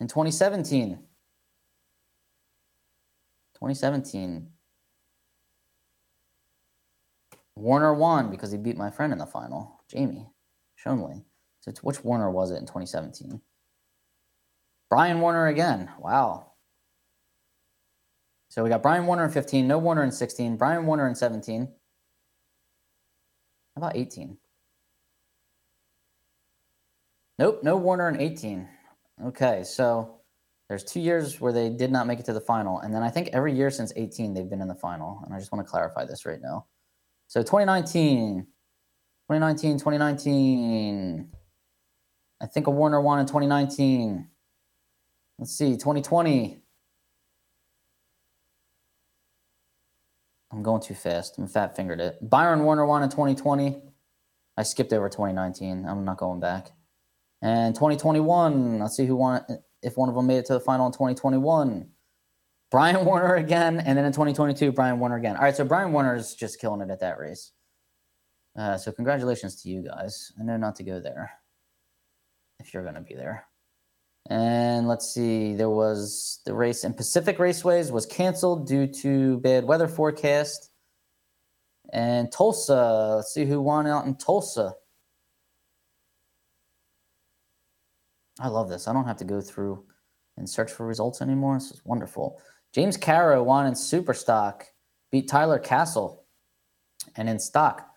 [0.00, 0.98] In 2017,
[3.54, 4.48] 2017,
[7.56, 10.28] Warner won because he beat my friend in the final, Jamie
[10.84, 11.22] Shonley.
[11.60, 13.40] So which Warner was it in 2017?
[14.90, 15.90] Brian Warner again.
[15.98, 16.52] Wow.
[18.48, 21.68] So we got Brian Warner in 15, no Warner in 16, Brian Warner in 17.
[23.74, 24.36] How about 18?
[27.38, 28.68] Nope, no Warner in 18.
[29.22, 30.20] Okay, so
[30.68, 32.80] there's two years where they did not make it to the final.
[32.80, 35.20] And then I think every year since 18, they've been in the final.
[35.24, 36.66] And I just want to clarify this right now.
[37.28, 38.46] So 2019,
[39.30, 41.28] 2019, 2019.
[42.40, 44.28] I think a Warner won in 2019.
[45.38, 46.60] Let's see, 2020.
[50.52, 51.38] I'm going too fast.
[51.38, 52.18] I'm fat fingered it.
[52.22, 53.82] Byron Warner won in 2020.
[54.56, 55.84] I skipped over 2019.
[55.84, 56.70] I'm not going back.
[57.44, 59.44] And 2021, let's see who won
[59.82, 61.86] if one of them made it to the final in 2021.
[62.70, 65.36] Brian Warner again, and then in 2022, Brian Warner again.
[65.36, 67.52] All right, so Brian Warner is just killing it at that race.
[68.56, 70.32] Uh, so congratulations to you guys.
[70.40, 71.32] I know not to go there
[72.60, 73.44] if you're going to be there.
[74.30, 79.64] And let's see, there was the race in Pacific Raceways was canceled due to bad
[79.64, 80.70] weather forecast.
[81.92, 84.76] And Tulsa, let's see who won out in Tulsa.
[88.44, 88.86] I love this.
[88.86, 89.82] I don't have to go through
[90.36, 91.54] and search for results anymore.
[91.54, 92.42] This is wonderful.
[92.74, 94.66] James Caro won in super stock,
[95.10, 96.26] beat Tyler Castle.
[97.16, 97.88] And in stock,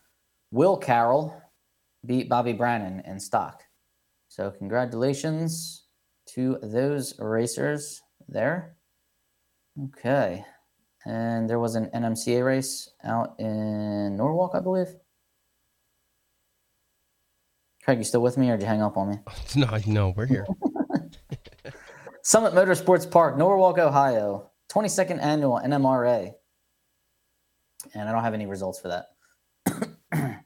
[0.51, 1.35] Will Carroll
[2.05, 3.63] beat Bobby Brannon in stock.
[4.29, 5.83] So congratulations
[6.27, 8.77] to those racers there.
[9.83, 10.45] Okay.
[11.05, 14.95] And there was an NMCA race out in Norwalk, I believe.
[17.87, 19.17] Craig, you still with me or did you hang up on me?
[19.55, 20.45] No, no, we're here.
[22.21, 24.51] Summit Motorsports Park, Norwalk, Ohio.
[24.69, 26.33] 22nd annual NMRA.
[27.93, 30.43] And I don't have any results for that.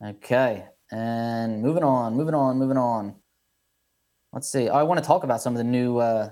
[0.06, 0.66] okay.
[0.92, 3.16] And moving on, moving on, moving on.
[4.32, 4.68] Let's see.
[4.68, 6.30] I want to talk about some of the new uh,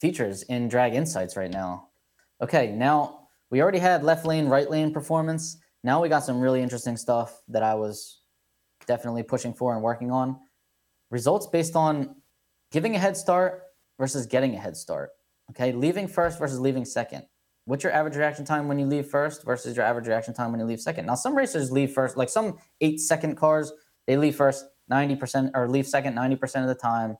[0.00, 1.88] features in Drag Insights right now.
[2.40, 5.58] Okay, now we already had left lane, right lane performance.
[5.82, 8.19] Now we got some really interesting stuff that I was
[8.86, 10.38] definitely pushing for and working on.
[11.10, 12.16] Results based on
[12.70, 13.62] giving a head start
[13.98, 15.10] versus getting a head start.
[15.50, 17.24] Okay, leaving first versus leaving second.
[17.64, 20.60] What's your average reaction time when you leave first versus your average reaction time when
[20.60, 21.06] you leave second?
[21.06, 23.72] Now, some racers leave first, like some eight second cars,
[24.06, 27.16] they leave first 90% or leave second 90% of the time,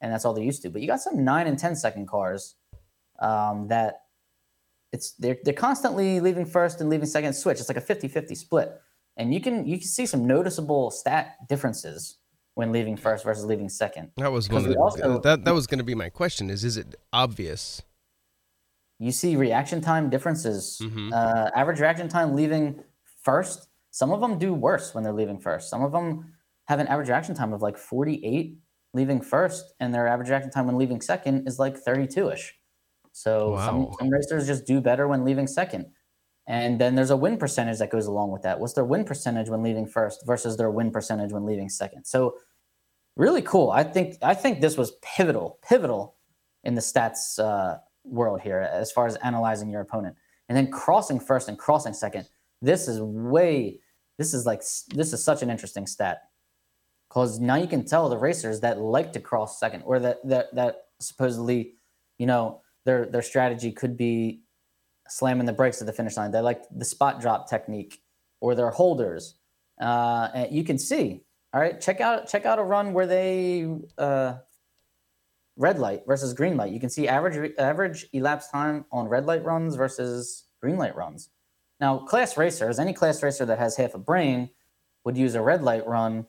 [0.00, 0.70] and that's all they're used to.
[0.70, 2.56] But you got some nine and 10 second cars
[3.20, 4.02] um, that
[4.92, 7.58] it's they're, they're constantly leaving first and leaving second switch.
[7.58, 8.80] It's like a 50 50 split.
[9.16, 12.18] And you can you can see some noticeable stat differences
[12.54, 14.10] when leaving first versus leaving second.
[14.16, 16.50] That was one the, also, that that was going to be my question.
[16.50, 17.82] Is is it obvious?
[18.98, 20.78] You see reaction time differences.
[20.82, 21.12] Mm-hmm.
[21.12, 22.82] Uh, average reaction time leaving
[23.22, 23.68] first.
[23.90, 25.70] Some of them do worse when they're leaving first.
[25.70, 26.34] Some of them
[26.68, 28.58] have an average reaction time of like 48
[28.92, 32.54] leaving first, and their average reaction time when leaving second is like 32 ish.
[33.12, 33.66] So wow.
[33.66, 35.86] some, some racers just do better when leaving second.
[36.46, 38.58] And then there's a win percentage that goes along with that.
[38.58, 42.04] What's their win percentage when leaving first versus their win percentage when leaving second?
[42.04, 42.36] So
[43.16, 43.70] really cool.
[43.70, 46.16] I think I think this was pivotal, pivotal
[46.64, 50.16] in the stats uh, world here as far as analyzing your opponent.
[50.48, 52.28] And then crossing first and crossing second.
[52.60, 53.80] This is way.
[54.18, 54.60] This is like
[54.94, 56.22] this is such an interesting stat
[57.08, 60.54] because now you can tell the racers that like to cross second or that that
[60.54, 61.74] that supposedly,
[62.18, 64.42] you know, their their strategy could be
[65.10, 66.30] slamming the brakes at the finish line.
[66.30, 68.00] They like the spot drop technique
[68.40, 69.34] or their holders.
[69.80, 71.22] Uh, and you can see.
[71.52, 73.66] All right, check out check out a run where they
[73.98, 74.34] uh,
[75.56, 76.72] red light versus green light.
[76.72, 81.28] You can see average average elapsed time on red light runs versus green light runs.
[81.80, 84.50] Now, class racers, any class racer that has half a brain
[85.04, 86.26] would use a red light run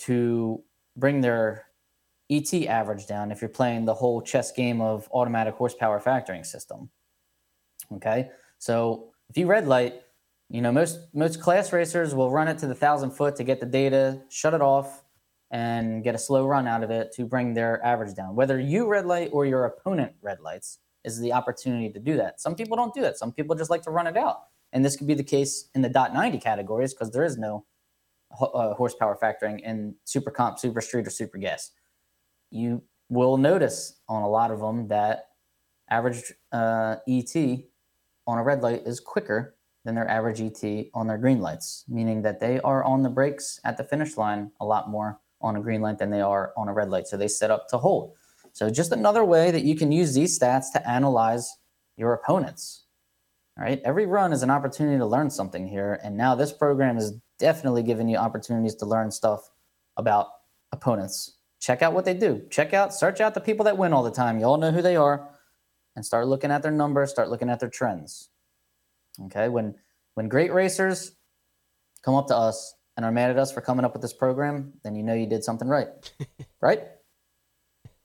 [0.00, 0.62] to
[0.96, 1.64] bring their
[2.30, 6.90] ET average down if you're playing the whole chess game of automatic horsepower factoring system.
[7.92, 10.02] Okay, so if you red light,
[10.50, 13.60] you know most most class racers will run it to the thousand foot to get
[13.60, 15.04] the data, shut it off,
[15.50, 18.34] and get a slow run out of it to bring their average down.
[18.34, 22.40] Whether you red light or your opponent red lights is the opportunity to do that.
[22.40, 23.18] Some people don't do that.
[23.18, 24.40] Some people just like to run it out,
[24.72, 27.64] and this could be the case in the dot ninety categories because there is no
[28.40, 31.70] uh, horsepower factoring in super comp, super street, or super gas.
[32.50, 35.28] You will notice on a lot of them that
[35.90, 37.34] average uh, ET
[38.28, 42.20] on a red light is quicker than their average ET on their green lights, meaning
[42.22, 45.60] that they are on the brakes at the finish line a lot more on a
[45.60, 47.06] green light than they are on a red light.
[47.06, 48.12] So they set up to hold.
[48.52, 51.56] So just another way that you can use these stats to analyze
[51.96, 52.84] your opponents.
[53.56, 53.80] All right.
[53.84, 55.98] Every run is an opportunity to learn something here.
[56.04, 59.48] And now this program is definitely giving you opportunities to learn stuff
[59.96, 60.26] about
[60.70, 61.38] opponents.
[61.60, 62.42] Check out what they do.
[62.50, 64.38] Check out, search out the people that win all the time.
[64.38, 65.28] You all know who they are
[65.98, 68.28] and start looking at their numbers, start looking at their trends.
[69.24, 69.48] Okay.
[69.48, 69.74] When
[70.14, 71.16] when great racers
[72.04, 74.74] come up to us and are mad at us for coming up with this program,
[74.84, 75.88] then you know you did something right.
[76.60, 76.84] right?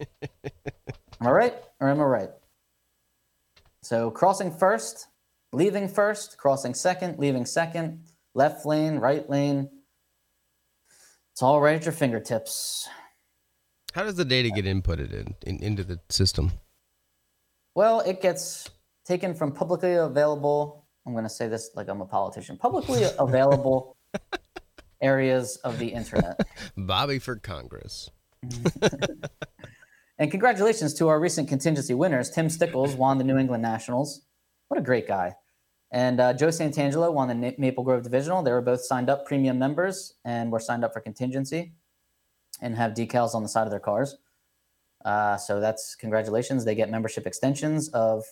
[0.02, 2.30] am I right or am I right?
[3.84, 5.10] So crossing first,
[5.52, 9.70] leaving first, crossing second, leaving second, left lane, right lane.
[11.34, 12.90] It's all right at your fingertips.
[13.94, 16.54] How does the data get inputted in, in into the system?
[17.76, 18.70] Well, it gets
[19.06, 20.86] taken from publicly available.
[21.06, 22.58] I'm going to say this like I'm a politician.
[22.58, 23.98] Publicly available
[25.02, 26.40] areas of the internet.
[26.78, 28.10] Bobby for Congress.
[30.18, 32.30] and congratulations to our recent contingency winners.
[32.30, 34.22] Tim Stickles won the New England Nationals.
[34.68, 35.36] What a great guy.
[35.92, 38.42] And uh, Joe Santangelo won the Maple Grove Divisional.
[38.42, 41.74] They were both signed up premium members and were signed up for contingency
[42.62, 44.18] and have decals on the side of their cars.
[45.04, 46.66] Uh, so that's congratulations.
[46.66, 48.24] They get membership extensions of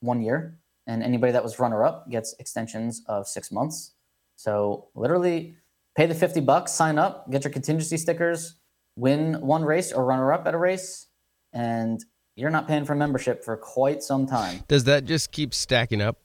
[0.00, 3.92] one year, and anybody that was runner up gets extensions of six months.
[4.36, 5.56] So literally,
[5.96, 8.56] pay the 50 bucks, sign up, get your contingency stickers,
[8.96, 11.06] win one race or runner up at a race,
[11.52, 12.04] and
[12.36, 14.64] you're not paying for membership for quite some time.
[14.68, 16.18] Does that just keep stacking up?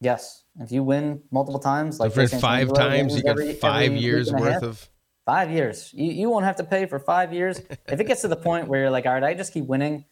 [0.00, 0.44] Yes.
[0.60, 3.98] If you win multiple times, like so for five times, you get every, five every
[3.98, 4.88] years worth half, of.
[5.26, 5.90] Five years.
[5.94, 7.60] You, you won't have to pay for five years.
[7.88, 10.04] if it gets to the point where you're like, all right, I just keep winning,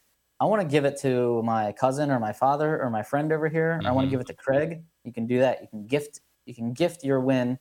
[0.42, 3.48] I want to give it to my cousin or my father or my friend over
[3.48, 3.78] here.
[3.78, 3.86] Mm-hmm.
[3.86, 4.82] I want to give it to Craig.
[5.04, 5.62] You can do that.
[5.62, 6.20] You can gift.
[6.46, 7.60] You can gift your win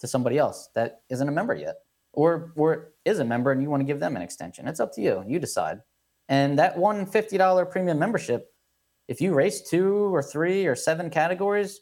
[0.00, 1.76] to somebody else that isn't a member yet,
[2.12, 4.68] or or is a member and you want to give them an extension.
[4.68, 5.24] It's up to you.
[5.26, 5.80] You decide.
[6.28, 8.52] And that one fifty dollar premium membership,
[9.08, 11.80] if you race two or three or seven categories,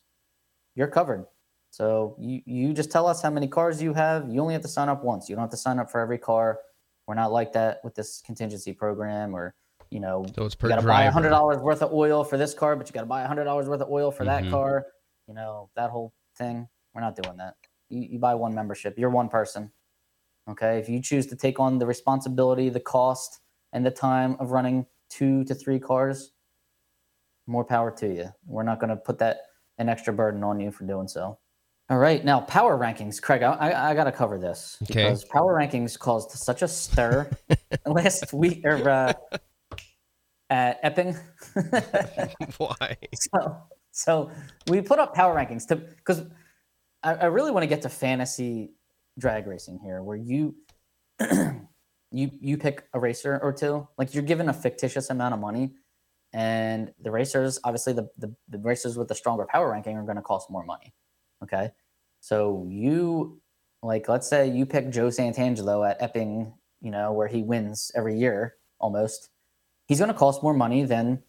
[0.76, 1.26] you're covered.
[1.78, 4.28] So you you just tell us how many cars you have.
[4.28, 5.28] You only have to sign up once.
[5.28, 6.58] You don't have to sign up for every car.
[7.06, 9.54] We're not like that with this contingency program or
[9.90, 12.36] you know, so it's you got to buy a hundred dollars worth of oil for
[12.36, 14.46] this car, but you got to buy a hundred dollars worth of oil for mm-hmm.
[14.46, 14.86] that car.
[15.28, 16.68] You know, that whole thing.
[16.94, 17.54] We're not doing that.
[17.90, 18.98] You, you buy one membership.
[18.98, 19.70] You're one person.
[20.50, 20.78] Okay.
[20.78, 23.38] If you choose to take on the responsibility, the cost,
[23.72, 26.32] and the time of running two to three cars,
[27.46, 28.28] more power to you.
[28.46, 29.42] We're not going to put that
[29.78, 31.38] an extra burden on you for doing so.
[31.90, 33.42] All right, now power rankings, Craig.
[33.42, 35.04] I, I, I got to cover this okay.
[35.04, 37.30] because power rankings caused such a stir
[37.86, 39.12] last week or uh,
[40.50, 41.16] at Epping.
[42.58, 42.96] Why?
[43.14, 44.30] So, so
[44.68, 46.26] we put up power rankings to because
[47.02, 48.72] I, I really want to get to fantasy
[49.18, 50.56] drag racing here, where you
[51.20, 55.72] you you pick a racer or two, like you're given a fictitious amount of money,
[56.34, 60.16] and the racers, obviously the the, the racers with the stronger power ranking are going
[60.16, 60.92] to cost more money.
[61.42, 61.70] Okay,
[62.20, 63.40] so you
[63.82, 68.18] like let's say you pick Joe Santangelo at Epping, you know, where he wins every
[68.18, 69.30] year almost.
[69.86, 71.22] He's going to cost more money than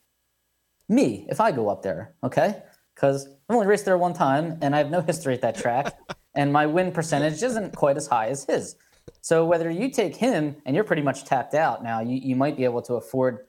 [0.87, 2.15] me if I go up there.
[2.23, 2.61] Okay,
[2.95, 5.97] because I've only raced there one time and I have no history at that track,
[6.35, 8.75] and my win percentage isn't quite as high as his.
[9.21, 12.57] So whether you take him and you're pretty much tapped out now, you, you might
[12.57, 13.39] be able to afford,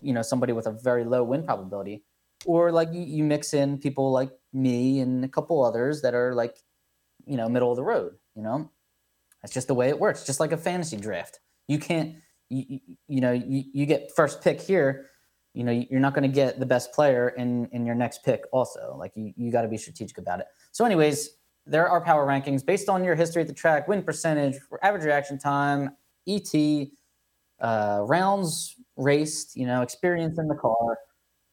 [0.00, 2.04] you know, somebody with a very low win probability,
[2.46, 6.34] or like you, you mix in people like me and a couple others that are
[6.34, 6.56] like,
[7.26, 8.14] you know, middle of the road.
[8.34, 8.70] You know,
[9.42, 10.24] that's just the way it works.
[10.24, 12.16] Just like a fantasy draft, you can't,
[12.48, 15.06] you, you know, you, you get first pick here
[15.58, 18.44] you know you're not going to get the best player in in your next pick
[18.52, 21.30] also like you, you got to be strategic about it so anyways
[21.66, 25.38] there are power rankings based on your history at the track win percentage average reaction
[25.38, 25.90] time
[26.28, 26.54] et
[27.60, 30.98] uh, rounds raced you know experience in the car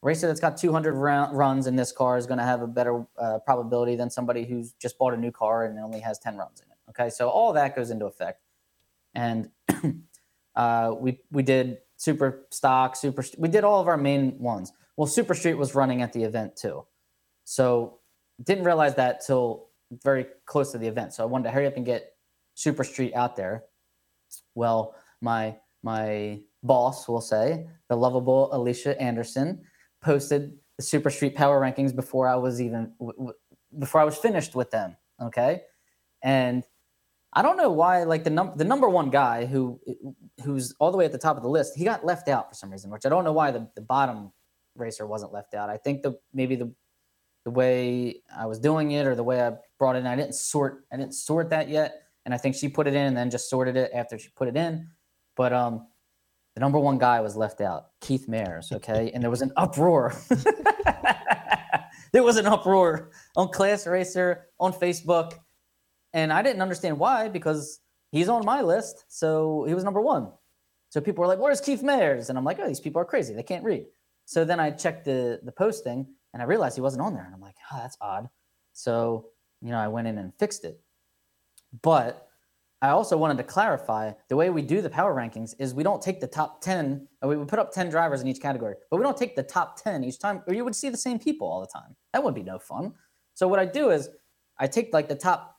[0.06, 3.06] racer that's got 200 round, runs in this car is going to have a better
[3.18, 6.62] uh, probability than somebody who's just bought a new car and only has 10 runs
[6.62, 8.42] in it okay so all that goes into effect
[9.14, 9.50] and
[10.56, 13.24] Uh, we we did super stock, super.
[13.38, 14.72] We did all of our main ones.
[14.98, 16.86] Well, Super Street was running at the event too,
[17.44, 18.00] so
[18.44, 19.70] didn't realize that till
[20.04, 21.14] very close to the event.
[21.14, 22.14] So I wanted to hurry up and get
[22.54, 23.66] Super Street out there.
[24.56, 29.62] Well, my my boss will say the lovable Alicia Anderson
[30.06, 32.94] posted the Super Street Power rankings before I was even
[33.78, 34.96] before I was finished with them.
[35.22, 35.64] Okay,
[36.24, 36.64] and
[37.34, 39.82] I don't know why like the num- the number one guy who
[40.44, 42.56] who's all the way at the top of the list he got left out for
[42.56, 44.32] some reason, which I don't know why the, the bottom
[44.76, 45.70] racer wasn't left out.
[45.70, 46.72] I think the maybe the
[47.44, 50.36] the way I was doing it or the way I brought it in, I didn't
[50.36, 53.32] sort I didn't sort that yet, and I think she put it in and then
[53.32, 54.90] just sorted it after she put it in.
[55.36, 55.88] But um,
[56.56, 58.72] the number one guy was left out, Keith Mayers.
[58.72, 60.16] Okay, and there was an uproar.
[62.14, 65.34] there was an uproar on Class Racer on Facebook,
[66.14, 67.82] and I didn't understand why because
[68.12, 70.32] he's on my list, so he was number one.
[70.90, 73.34] So people were like, "Where's Keith Mayers?" And I'm like, "Oh, these people are crazy.
[73.34, 73.86] They can't read."
[74.24, 77.36] So then I checked the the posting, and I realized he wasn't on there, and
[77.36, 78.30] I'm like, "Oh, that's odd."
[78.72, 79.28] So
[79.62, 80.80] you know, I went in and fixed it.
[81.82, 82.25] But
[82.86, 86.02] I also wanted to clarify the way we do the power rankings is we don't
[86.02, 89.18] take the top 10, we put up 10 drivers in each category, but we don't
[89.18, 91.68] take the top 10 each time, or you would see the same people all the
[91.68, 91.96] time.
[92.14, 92.94] That would be no fun.
[93.34, 94.10] So what I do is
[94.60, 95.58] I take like the top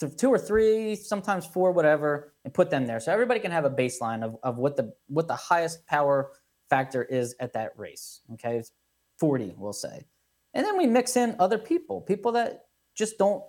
[0.00, 3.00] th- two or three, sometimes four, whatever, and put them there.
[3.00, 6.32] So everybody can have a baseline of, of what the what the highest power
[6.70, 8.22] factor is at that race.
[8.32, 8.56] Okay.
[8.56, 8.72] It's
[9.18, 10.06] 40, we'll say.
[10.54, 12.64] And then we mix in other people, people that
[12.94, 13.44] just don't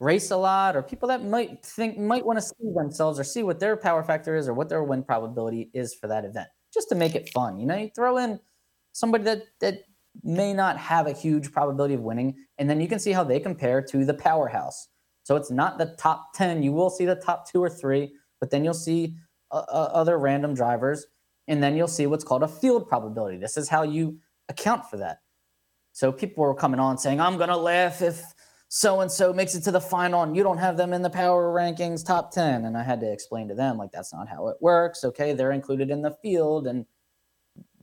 [0.00, 3.42] race a lot or people that might think might want to see themselves or see
[3.42, 6.88] what their power factor is or what their win probability is for that event just
[6.88, 7.76] to make it fun you know?
[7.76, 8.40] You throw in
[8.92, 9.84] somebody that that
[10.22, 13.40] may not have a huge probability of winning and then you can see how they
[13.40, 14.88] compare to the powerhouse.
[15.24, 18.50] So it's not the top 10 you will see the top two or three but
[18.50, 19.16] then you'll see
[19.52, 21.06] uh, uh, other random drivers
[21.46, 23.38] and then you'll see what's called a field probability.
[23.38, 24.18] This is how you
[24.48, 25.18] account for that.
[25.92, 28.33] So people were coming on saying i'm going to laugh if
[28.68, 31.10] so and so makes it to the final and you don't have them in the
[31.10, 34.48] power rankings top 10 and i had to explain to them like that's not how
[34.48, 35.04] it works.
[35.04, 36.84] Okay they're included in the field and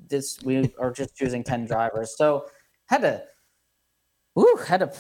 [0.09, 2.17] this we are just choosing 10 drivers.
[2.17, 2.45] So
[2.88, 3.23] had to
[4.38, 4.91] ooh, had to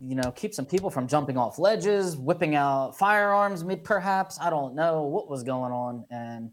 [0.00, 4.38] you know keep some people from jumping off ledges whipping out firearms perhaps.
[4.40, 6.04] I don't know what was going on.
[6.10, 6.50] And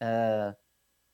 [0.00, 0.52] uh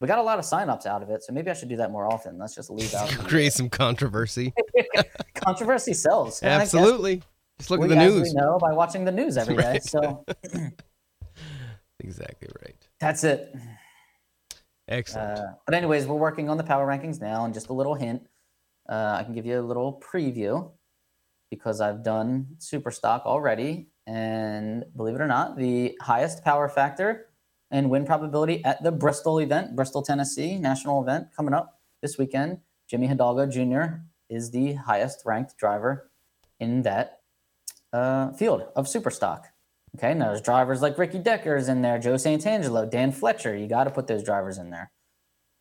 [0.02, 1.92] we got a lot of signups out of it, so maybe I should do that
[1.92, 2.36] more often.
[2.36, 4.52] Let's just leave out create some controversy.
[5.36, 6.42] controversy sells.
[6.42, 7.22] Absolutely.
[7.58, 8.34] Just look at the news.
[8.34, 9.74] We know by watching the news every day.
[9.74, 9.84] Right.
[9.84, 10.24] So
[12.00, 12.88] exactly right.
[12.98, 13.54] that's it.
[14.88, 15.38] Excellent.
[15.38, 18.26] Uh, but anyways, we're working on the power rankings now, and just a little hint,
[18.88, 20.68] uh, I can give you a little preview
[21.48, 27.28] because I've done super stock already, and believe it or not, the highest power factor
[27.72, 32.58] and win probability at the Bristol event, Bristol, Tennessee national event coming up this weekend.
[32.86, 34.02] Jimmy Hidalgo Jr.
[34.28, 36.10] is the highest ranked driver
[36.60, 37.20] in that
[37.92, 39.46] uh, field of super stock.
[39.96, 43.56] Okay, now there's drivers like Ricky Decker's in there, Joe Santangelo, Dan Fletcher.
[43.56, 44.90] You got to put those drivers in there.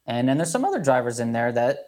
[0.05, 1.79] And then there's some other drivers in there that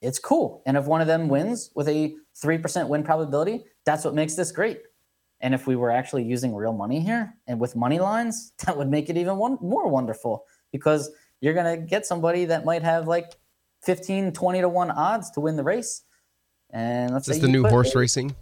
[0.00, 0.62] it's cool.
[0.66, 4.52] And if one of them wins with a 3% win probability, that's what makes this
[4.52, 4.80] great.
[5.40, 8.88] And if we were actually using real money here and with money lines, that would
[8.90, 11.10] make it even one, more wonderful because
[11.40, 13.32] you're going to get somebody that might have like
[13.82, 16.02] 15, 20 to 1 odds to win the race.
[16.70, 18.34] And let's Is say the new horse a- racing?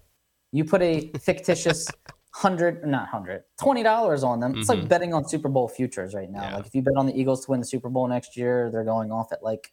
[0.52, 1.88] you put a fictitious
[2.34, 4.54] hundred, not hundred, twenty dollars on them.
[4.56, 4.88] It's like Mhm.
[4.88, 6.42] betting on Super Bowl futures right now.
[6.42, 6.56] Yeah.
[6.56, 8.84] Like if you bet on the Eagles to win the Super Bowl next year, they're
[8.84, 9.72] going off at like,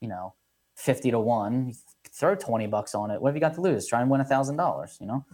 [0.00, 0.34] you know,
[0.76, 1.68] fifty to one.
[1.68, 1.74] You
[2.10, 3.20] throw twenty bucks on it.
[3.22, 3.86] What have you got to lose?
[3.86, 4.98] Try and win a thousand dollars.
[5.00, 5.24] You know.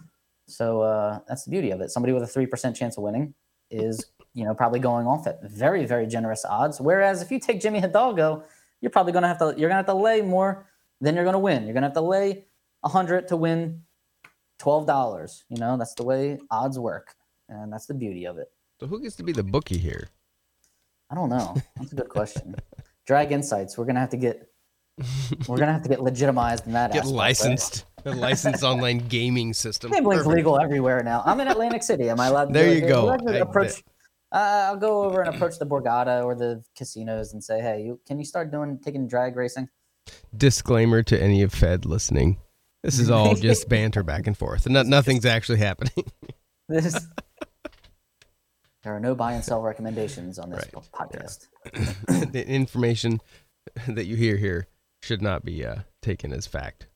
[0.51, 1.91] So uh, that's the beauty of it.
[1.91, 3.33] Somebody with a three percent chance of winning
[3.69, 6.79] is, you know, probably going off at very, very generous odds.
[6.79, 8.43] Whereas if you take Jimmy Hidalgo,
[8.81, 10.67] you're probably going to have to you're going to have to lay more
[10.99, 11.63] than you're going to win.
[11.63, 12.45] You're going to have to lay
[12.83, 13.83] a hundred to win
[14.59, 15.43] twelve dollars.
[15.49, 17.15] You know, that's the way odds work,
[17.49, 18.51] and that's the beauty of it.
[18.79, 20.09] So who gets to be the bookie here?
[21.09, 21.55] I don't know.
[21.77, 22.55] That's a good question.
[23.05, 23.77] Drag Insights.
[23.77, 24.47] We're gonna have to get.
[25.47, 26.91] We're gonna have to get legitimized in that.
[26.93, 27.85] Get aspect, licensed.
[28.05, 29.91] A licensed online gaming system.
[29.91, 30.35] Gambling's Perfect.
[30.37, 31.21] legal everywhere now.
[31.25, 32.09] I'm in Atlantic City.
[32.09, 32.45] Am I allowed?
[32.47, 33.09] To There you go.
[33.13, 33.83] Approach.
[34.31, 37.99] Uh, I'll go over and approach the Borgata or the casinos and say, "Hey, you,
[38.07, 39.67] can you start doing taking drag racing?"
[40.35, 42.37] Disclaimer to any of Fed listening.
[42.83, 44.67] This is all just banter back and forth.
[44.69, 46.05] No, nothing's actually happening.
[46.69, 46.93] This.
[48.83, 50.85] there are no buy and sell recommendations on this Right.
[50.93, 51.47] podcast.
[52.31, 53.19] the information
[53.89, 54.67] that you hear here
[55.01, 56.87] should not be uh, taken as fact.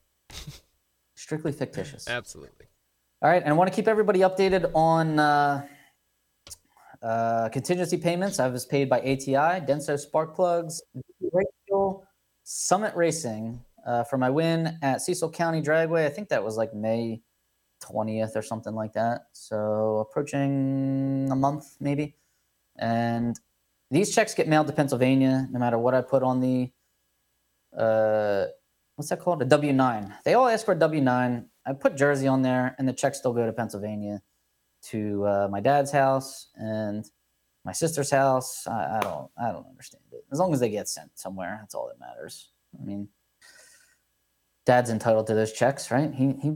[1.16, 2.08] Strictly fictitious.
[2.08, 2.66] Absolutely.
[3.22, 5.66] All right, and I want to keep everybody updated on uh,
[7.02, 8.40] Uh, contingency payments.
[8.40, 10.82] I was paid by ATI, Denso Spark Plugs,
[12.42, 16.06] Summit Racing uh, for my win at Cecil County Dragway.
[16.06, 17.20] I think that was like May
[17.82, 19.26] 20th or something like that.
[19.32, 22.16] So approaching a month maybe.
[22.78, 23.38] And
[23.90, 26.72] these checks get mailed to Pennsylvania no matter what I put on the
[27.76, 28.46] uh,
[28.96, 29.40] what's that called?
[29.42, 30.14] A W nine.
[30.24, 31.46] They all ask for a W nine.
[31.64, 34.22] I put Jersey on there, and the checks still go to Pennsylvania,
[34.90, 37.04] to uh, my dad's house and
[37.64, 38.66] my sister's house.
[38.66, 40.24] I, I don't, I don't understand it.
[40.32, 42.50] As long as they get sent somewhere, that's all that matters.
[42.80, 43.08] I mean,
[44.64, 46.12] dad's entitled to those checks, right?
[46.12, 46.54] He, he,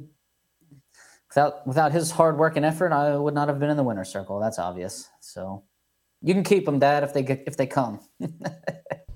[1.28, 4.09] without, without his hard work and effort, I would not have been in the winner's
[4.09, 4.38] circle.
[4.38, 5.09] That's obvious.
[5.20, 5.64] So,
[6.22, 8.01] you can keep them, Dad, if they get, if they come.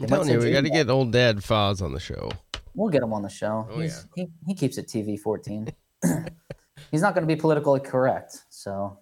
[0.00, 2.30] I'm telling you, we got to get old Dad Foz on the show.
[2.74, 3.68] We'll get him on the show.
[3.70, 4.24] Oh, He's, yeah.
[4.24, 5.68] he, he keeps it TV 14.
[6.90, 8.38] He's not going to be politically correct.
[8.48, 8.98] So,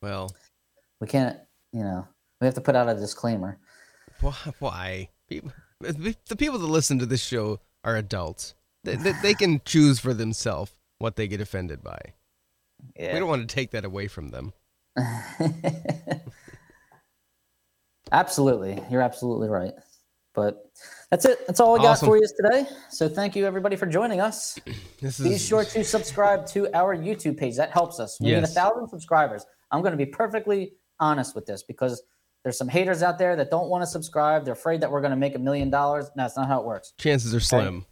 [0.00, 0.34] well,
[1.00, 1.38] we can't,
[1.72, 2.06] you know,
[2.40, 3.58] we have to put out a disclaimer.
[4.58, 5.08] Why?
[5.28, 8.54] People, the people that listen to this show are adults.
[8.84, 12.00] They, they, they can choose for themselves what they get offended by.
[12.96, 13.14] Yeah.
[13.14, 14.52] We don't want to take that away from them.
[18.12, 18.82] absolutely.
[18.90, 19.72] You're absolutely right.
[20.34, 20.64] But
[21.10, 21.46] that's it.
[21.46, 22.06] That's all we awesome.
[22.06, 22.66] got for you today.
[22.90, 24.58] So thank you everybody for joining us.
[25.00, 25.44] This Be is...
[25.44, 27.56] sure to subscribe to our YouTube page.
[27.56, 28.20] That helps us.
[28.20, 28.36] We yes.
[28.36, 29.44] need a thousand subscribers.
[29.72, 32.04] I'm going to be perfectly honest with this because
[32.44, 34.44] there's some haters out there that don't want to subscribe.
[34.44, 36.08] They're afraid that we're going to make a million dollars.
[36.16, 36.92] No, that's not how it works.
[36.98, 37.78] Chances are slim.
[37.78, 37.84] Right?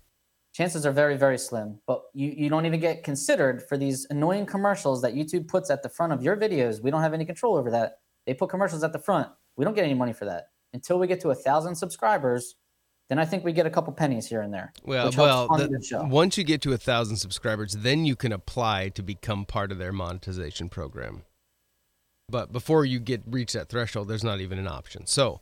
[0.53, 1.81] Chances are very, very slim.
[1.85, 5.83] But you, you don't even get considered for these annoying commercials that YouTube puts at
[5.83, 6.81] the front of your videos.
[6.81, 7.95] We don't have any control over that.
[8.25, 9.29] They put commercials at the front.
[9.57, 12.57] We don't get any money for that until we get to a thousand subscribers.
[13.09, 14.73] Then I think we get a couple pennies here and there.
[14.85, 19.03] Well, well, the, once you get to a thousand subscribers, then you can apply to
[19.03, 21.25] become part of their monetization program.
[22.31, 25.07] But before you get reach that threshold, there's not even an option.
[25.07, 25.41] So,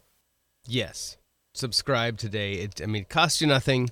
[0.67, 1.19] yes,
[1.55, 2.55] subscribe today.
[2.55, 3.91] It I mean, it costs you nothing.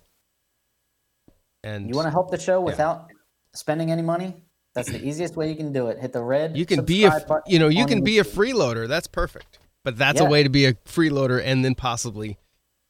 [1.63, 3.17] And you want to help the show without yeah.
[3.55, 4.37] spending any money?
[4.75, 5.99] That's the easiest way you can do it.
[5.99, 6.57] Hit the red.
[6.57, 8.87] You can be a you know you can be a freeloader.
[8.89, 9.59] That's perfect.
[9.87, 10.27] But that's yeah.
[10.27, 12.39] a way to be a freeloader and then possibly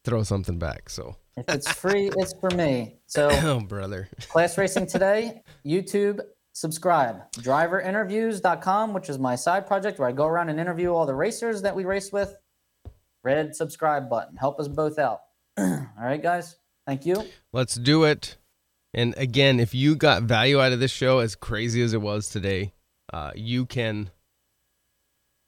[0.06, 0.88] throw something back.
[0.88, 2.96] So if it's free, it's for me.
[3.04, 6.20] So oh brother, class racing today, YouTube,
[6.54, 7.30] subscribe.
[7.32, 11.60] Driverinterviews.com, which is my side project where I go around and interview all the racers
[11.60, 12.34] that we race with.
[13.22, 14.34] Red subscribe button.
[14.34, 15.20] Help us both out.
[15.58, 16.56] all right, guys.
[16.86, 17.26] Thank you.
[17.52, 18.38] Let's do it.
[18.94, 22.30] And again, if you got value out of this show, as crazy as it was
[22.30, 22.72] today,
[23.12, 24.10] uh, you can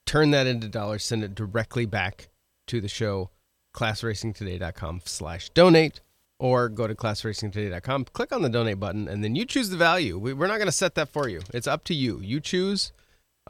[0.08, 2.30] turn that into dollars, send it directly back
[2.66, 3.28] to the show,
[3.74, 6.00] classracingtoday.com slash donate,
[6.40, 10.18] or go to classracingtoday.com, click on the donate button, and then you choose the value.
[10.18, 11.42] We, are not going to set that for you.
[11.52, 12.20] It's up to you.
[12.20, 12.92] You choose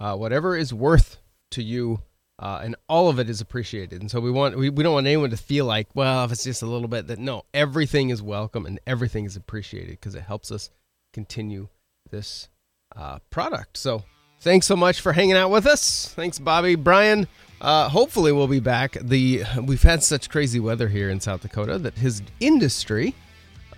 [0.00, 1.18] uh, whatever is worth
[1.52, 2.00] to you,
[2.40, 4.00] uh, and all of it is appreciated.
[4.00, 6.44] And so we want we, we don't want anyone to feel like, well, if it's
[6.44, 10.22] just a little bit, that no, everything is welcome and everything is appreciated because it
[10.22, 10.70] helps us
[11.12, 11.68] continue
[12.10, 12.48] this
[12.96, 13.76] uh, product.
[13.76, 14.02] So
[14.40, 16.12] thanks so much for hanging out with us.
[16.14, 16.74] Thanks, Bobby.
[16.74, 17.26] Brian,
[17.60, 18.96] uh, hopefully we'll be back.
[19.00, 23.14] The We've had such crazy weather here in South Dakota that his industry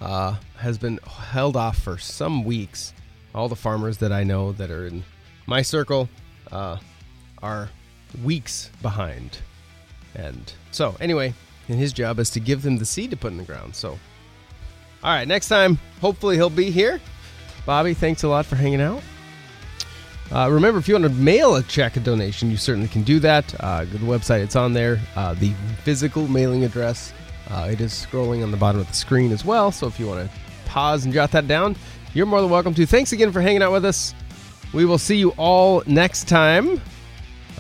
[0.00, 2.92] uh, has been held off for some weeks.
[3.34, 5.04] All the farmers that I know that are in
[5.46, 6.08] my circle
[6.50, 6.78] uh,
[7.42, 7.68] are
[8.22, 9.38] weeks behind.
[10.14, 11.32] And so, anyway,
[11.68, 13.76] and his job is to give them the seed to put in the ground.
[13.76, 13.98] So, all
[15.14, 17.00] right, next time, hopefully he'll be here.
[17.64, 19.02] Bobby, thanks a lot for hanging out.
[20.33, 23.18] Uh, remember, if you want to mail a check, a donation, you certainly can do
[23.18, 23.53] that.
[23.61, 25.01] Uh, the website, it's on there.
[25.16, 25.53] Uh, the
[25.83, 27.12] physical mailing address,
[27.51, 29.72] uh, it is scrolling on the bottom of the screen as well.
[29.72, 31.74] So if you want to pause and jot that down,
[32.14, 32.87] you're more than welcome to.
[32.87, 34.14] Thanks again for hanging out with us.
[34.72, 36.81] We will see you all next time.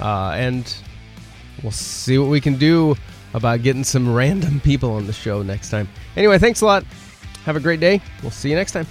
[0.00, 0.72] Uh, and
[1.62, 2.96] we'll see what we can do
[3.34, 5.88] about getting some random people on the show next time.
[6.16, 6.84] Anyway, thanks a lot.
[7.44, 8.00] Have a great day.
[8.22, 8.86] We'll see you next time.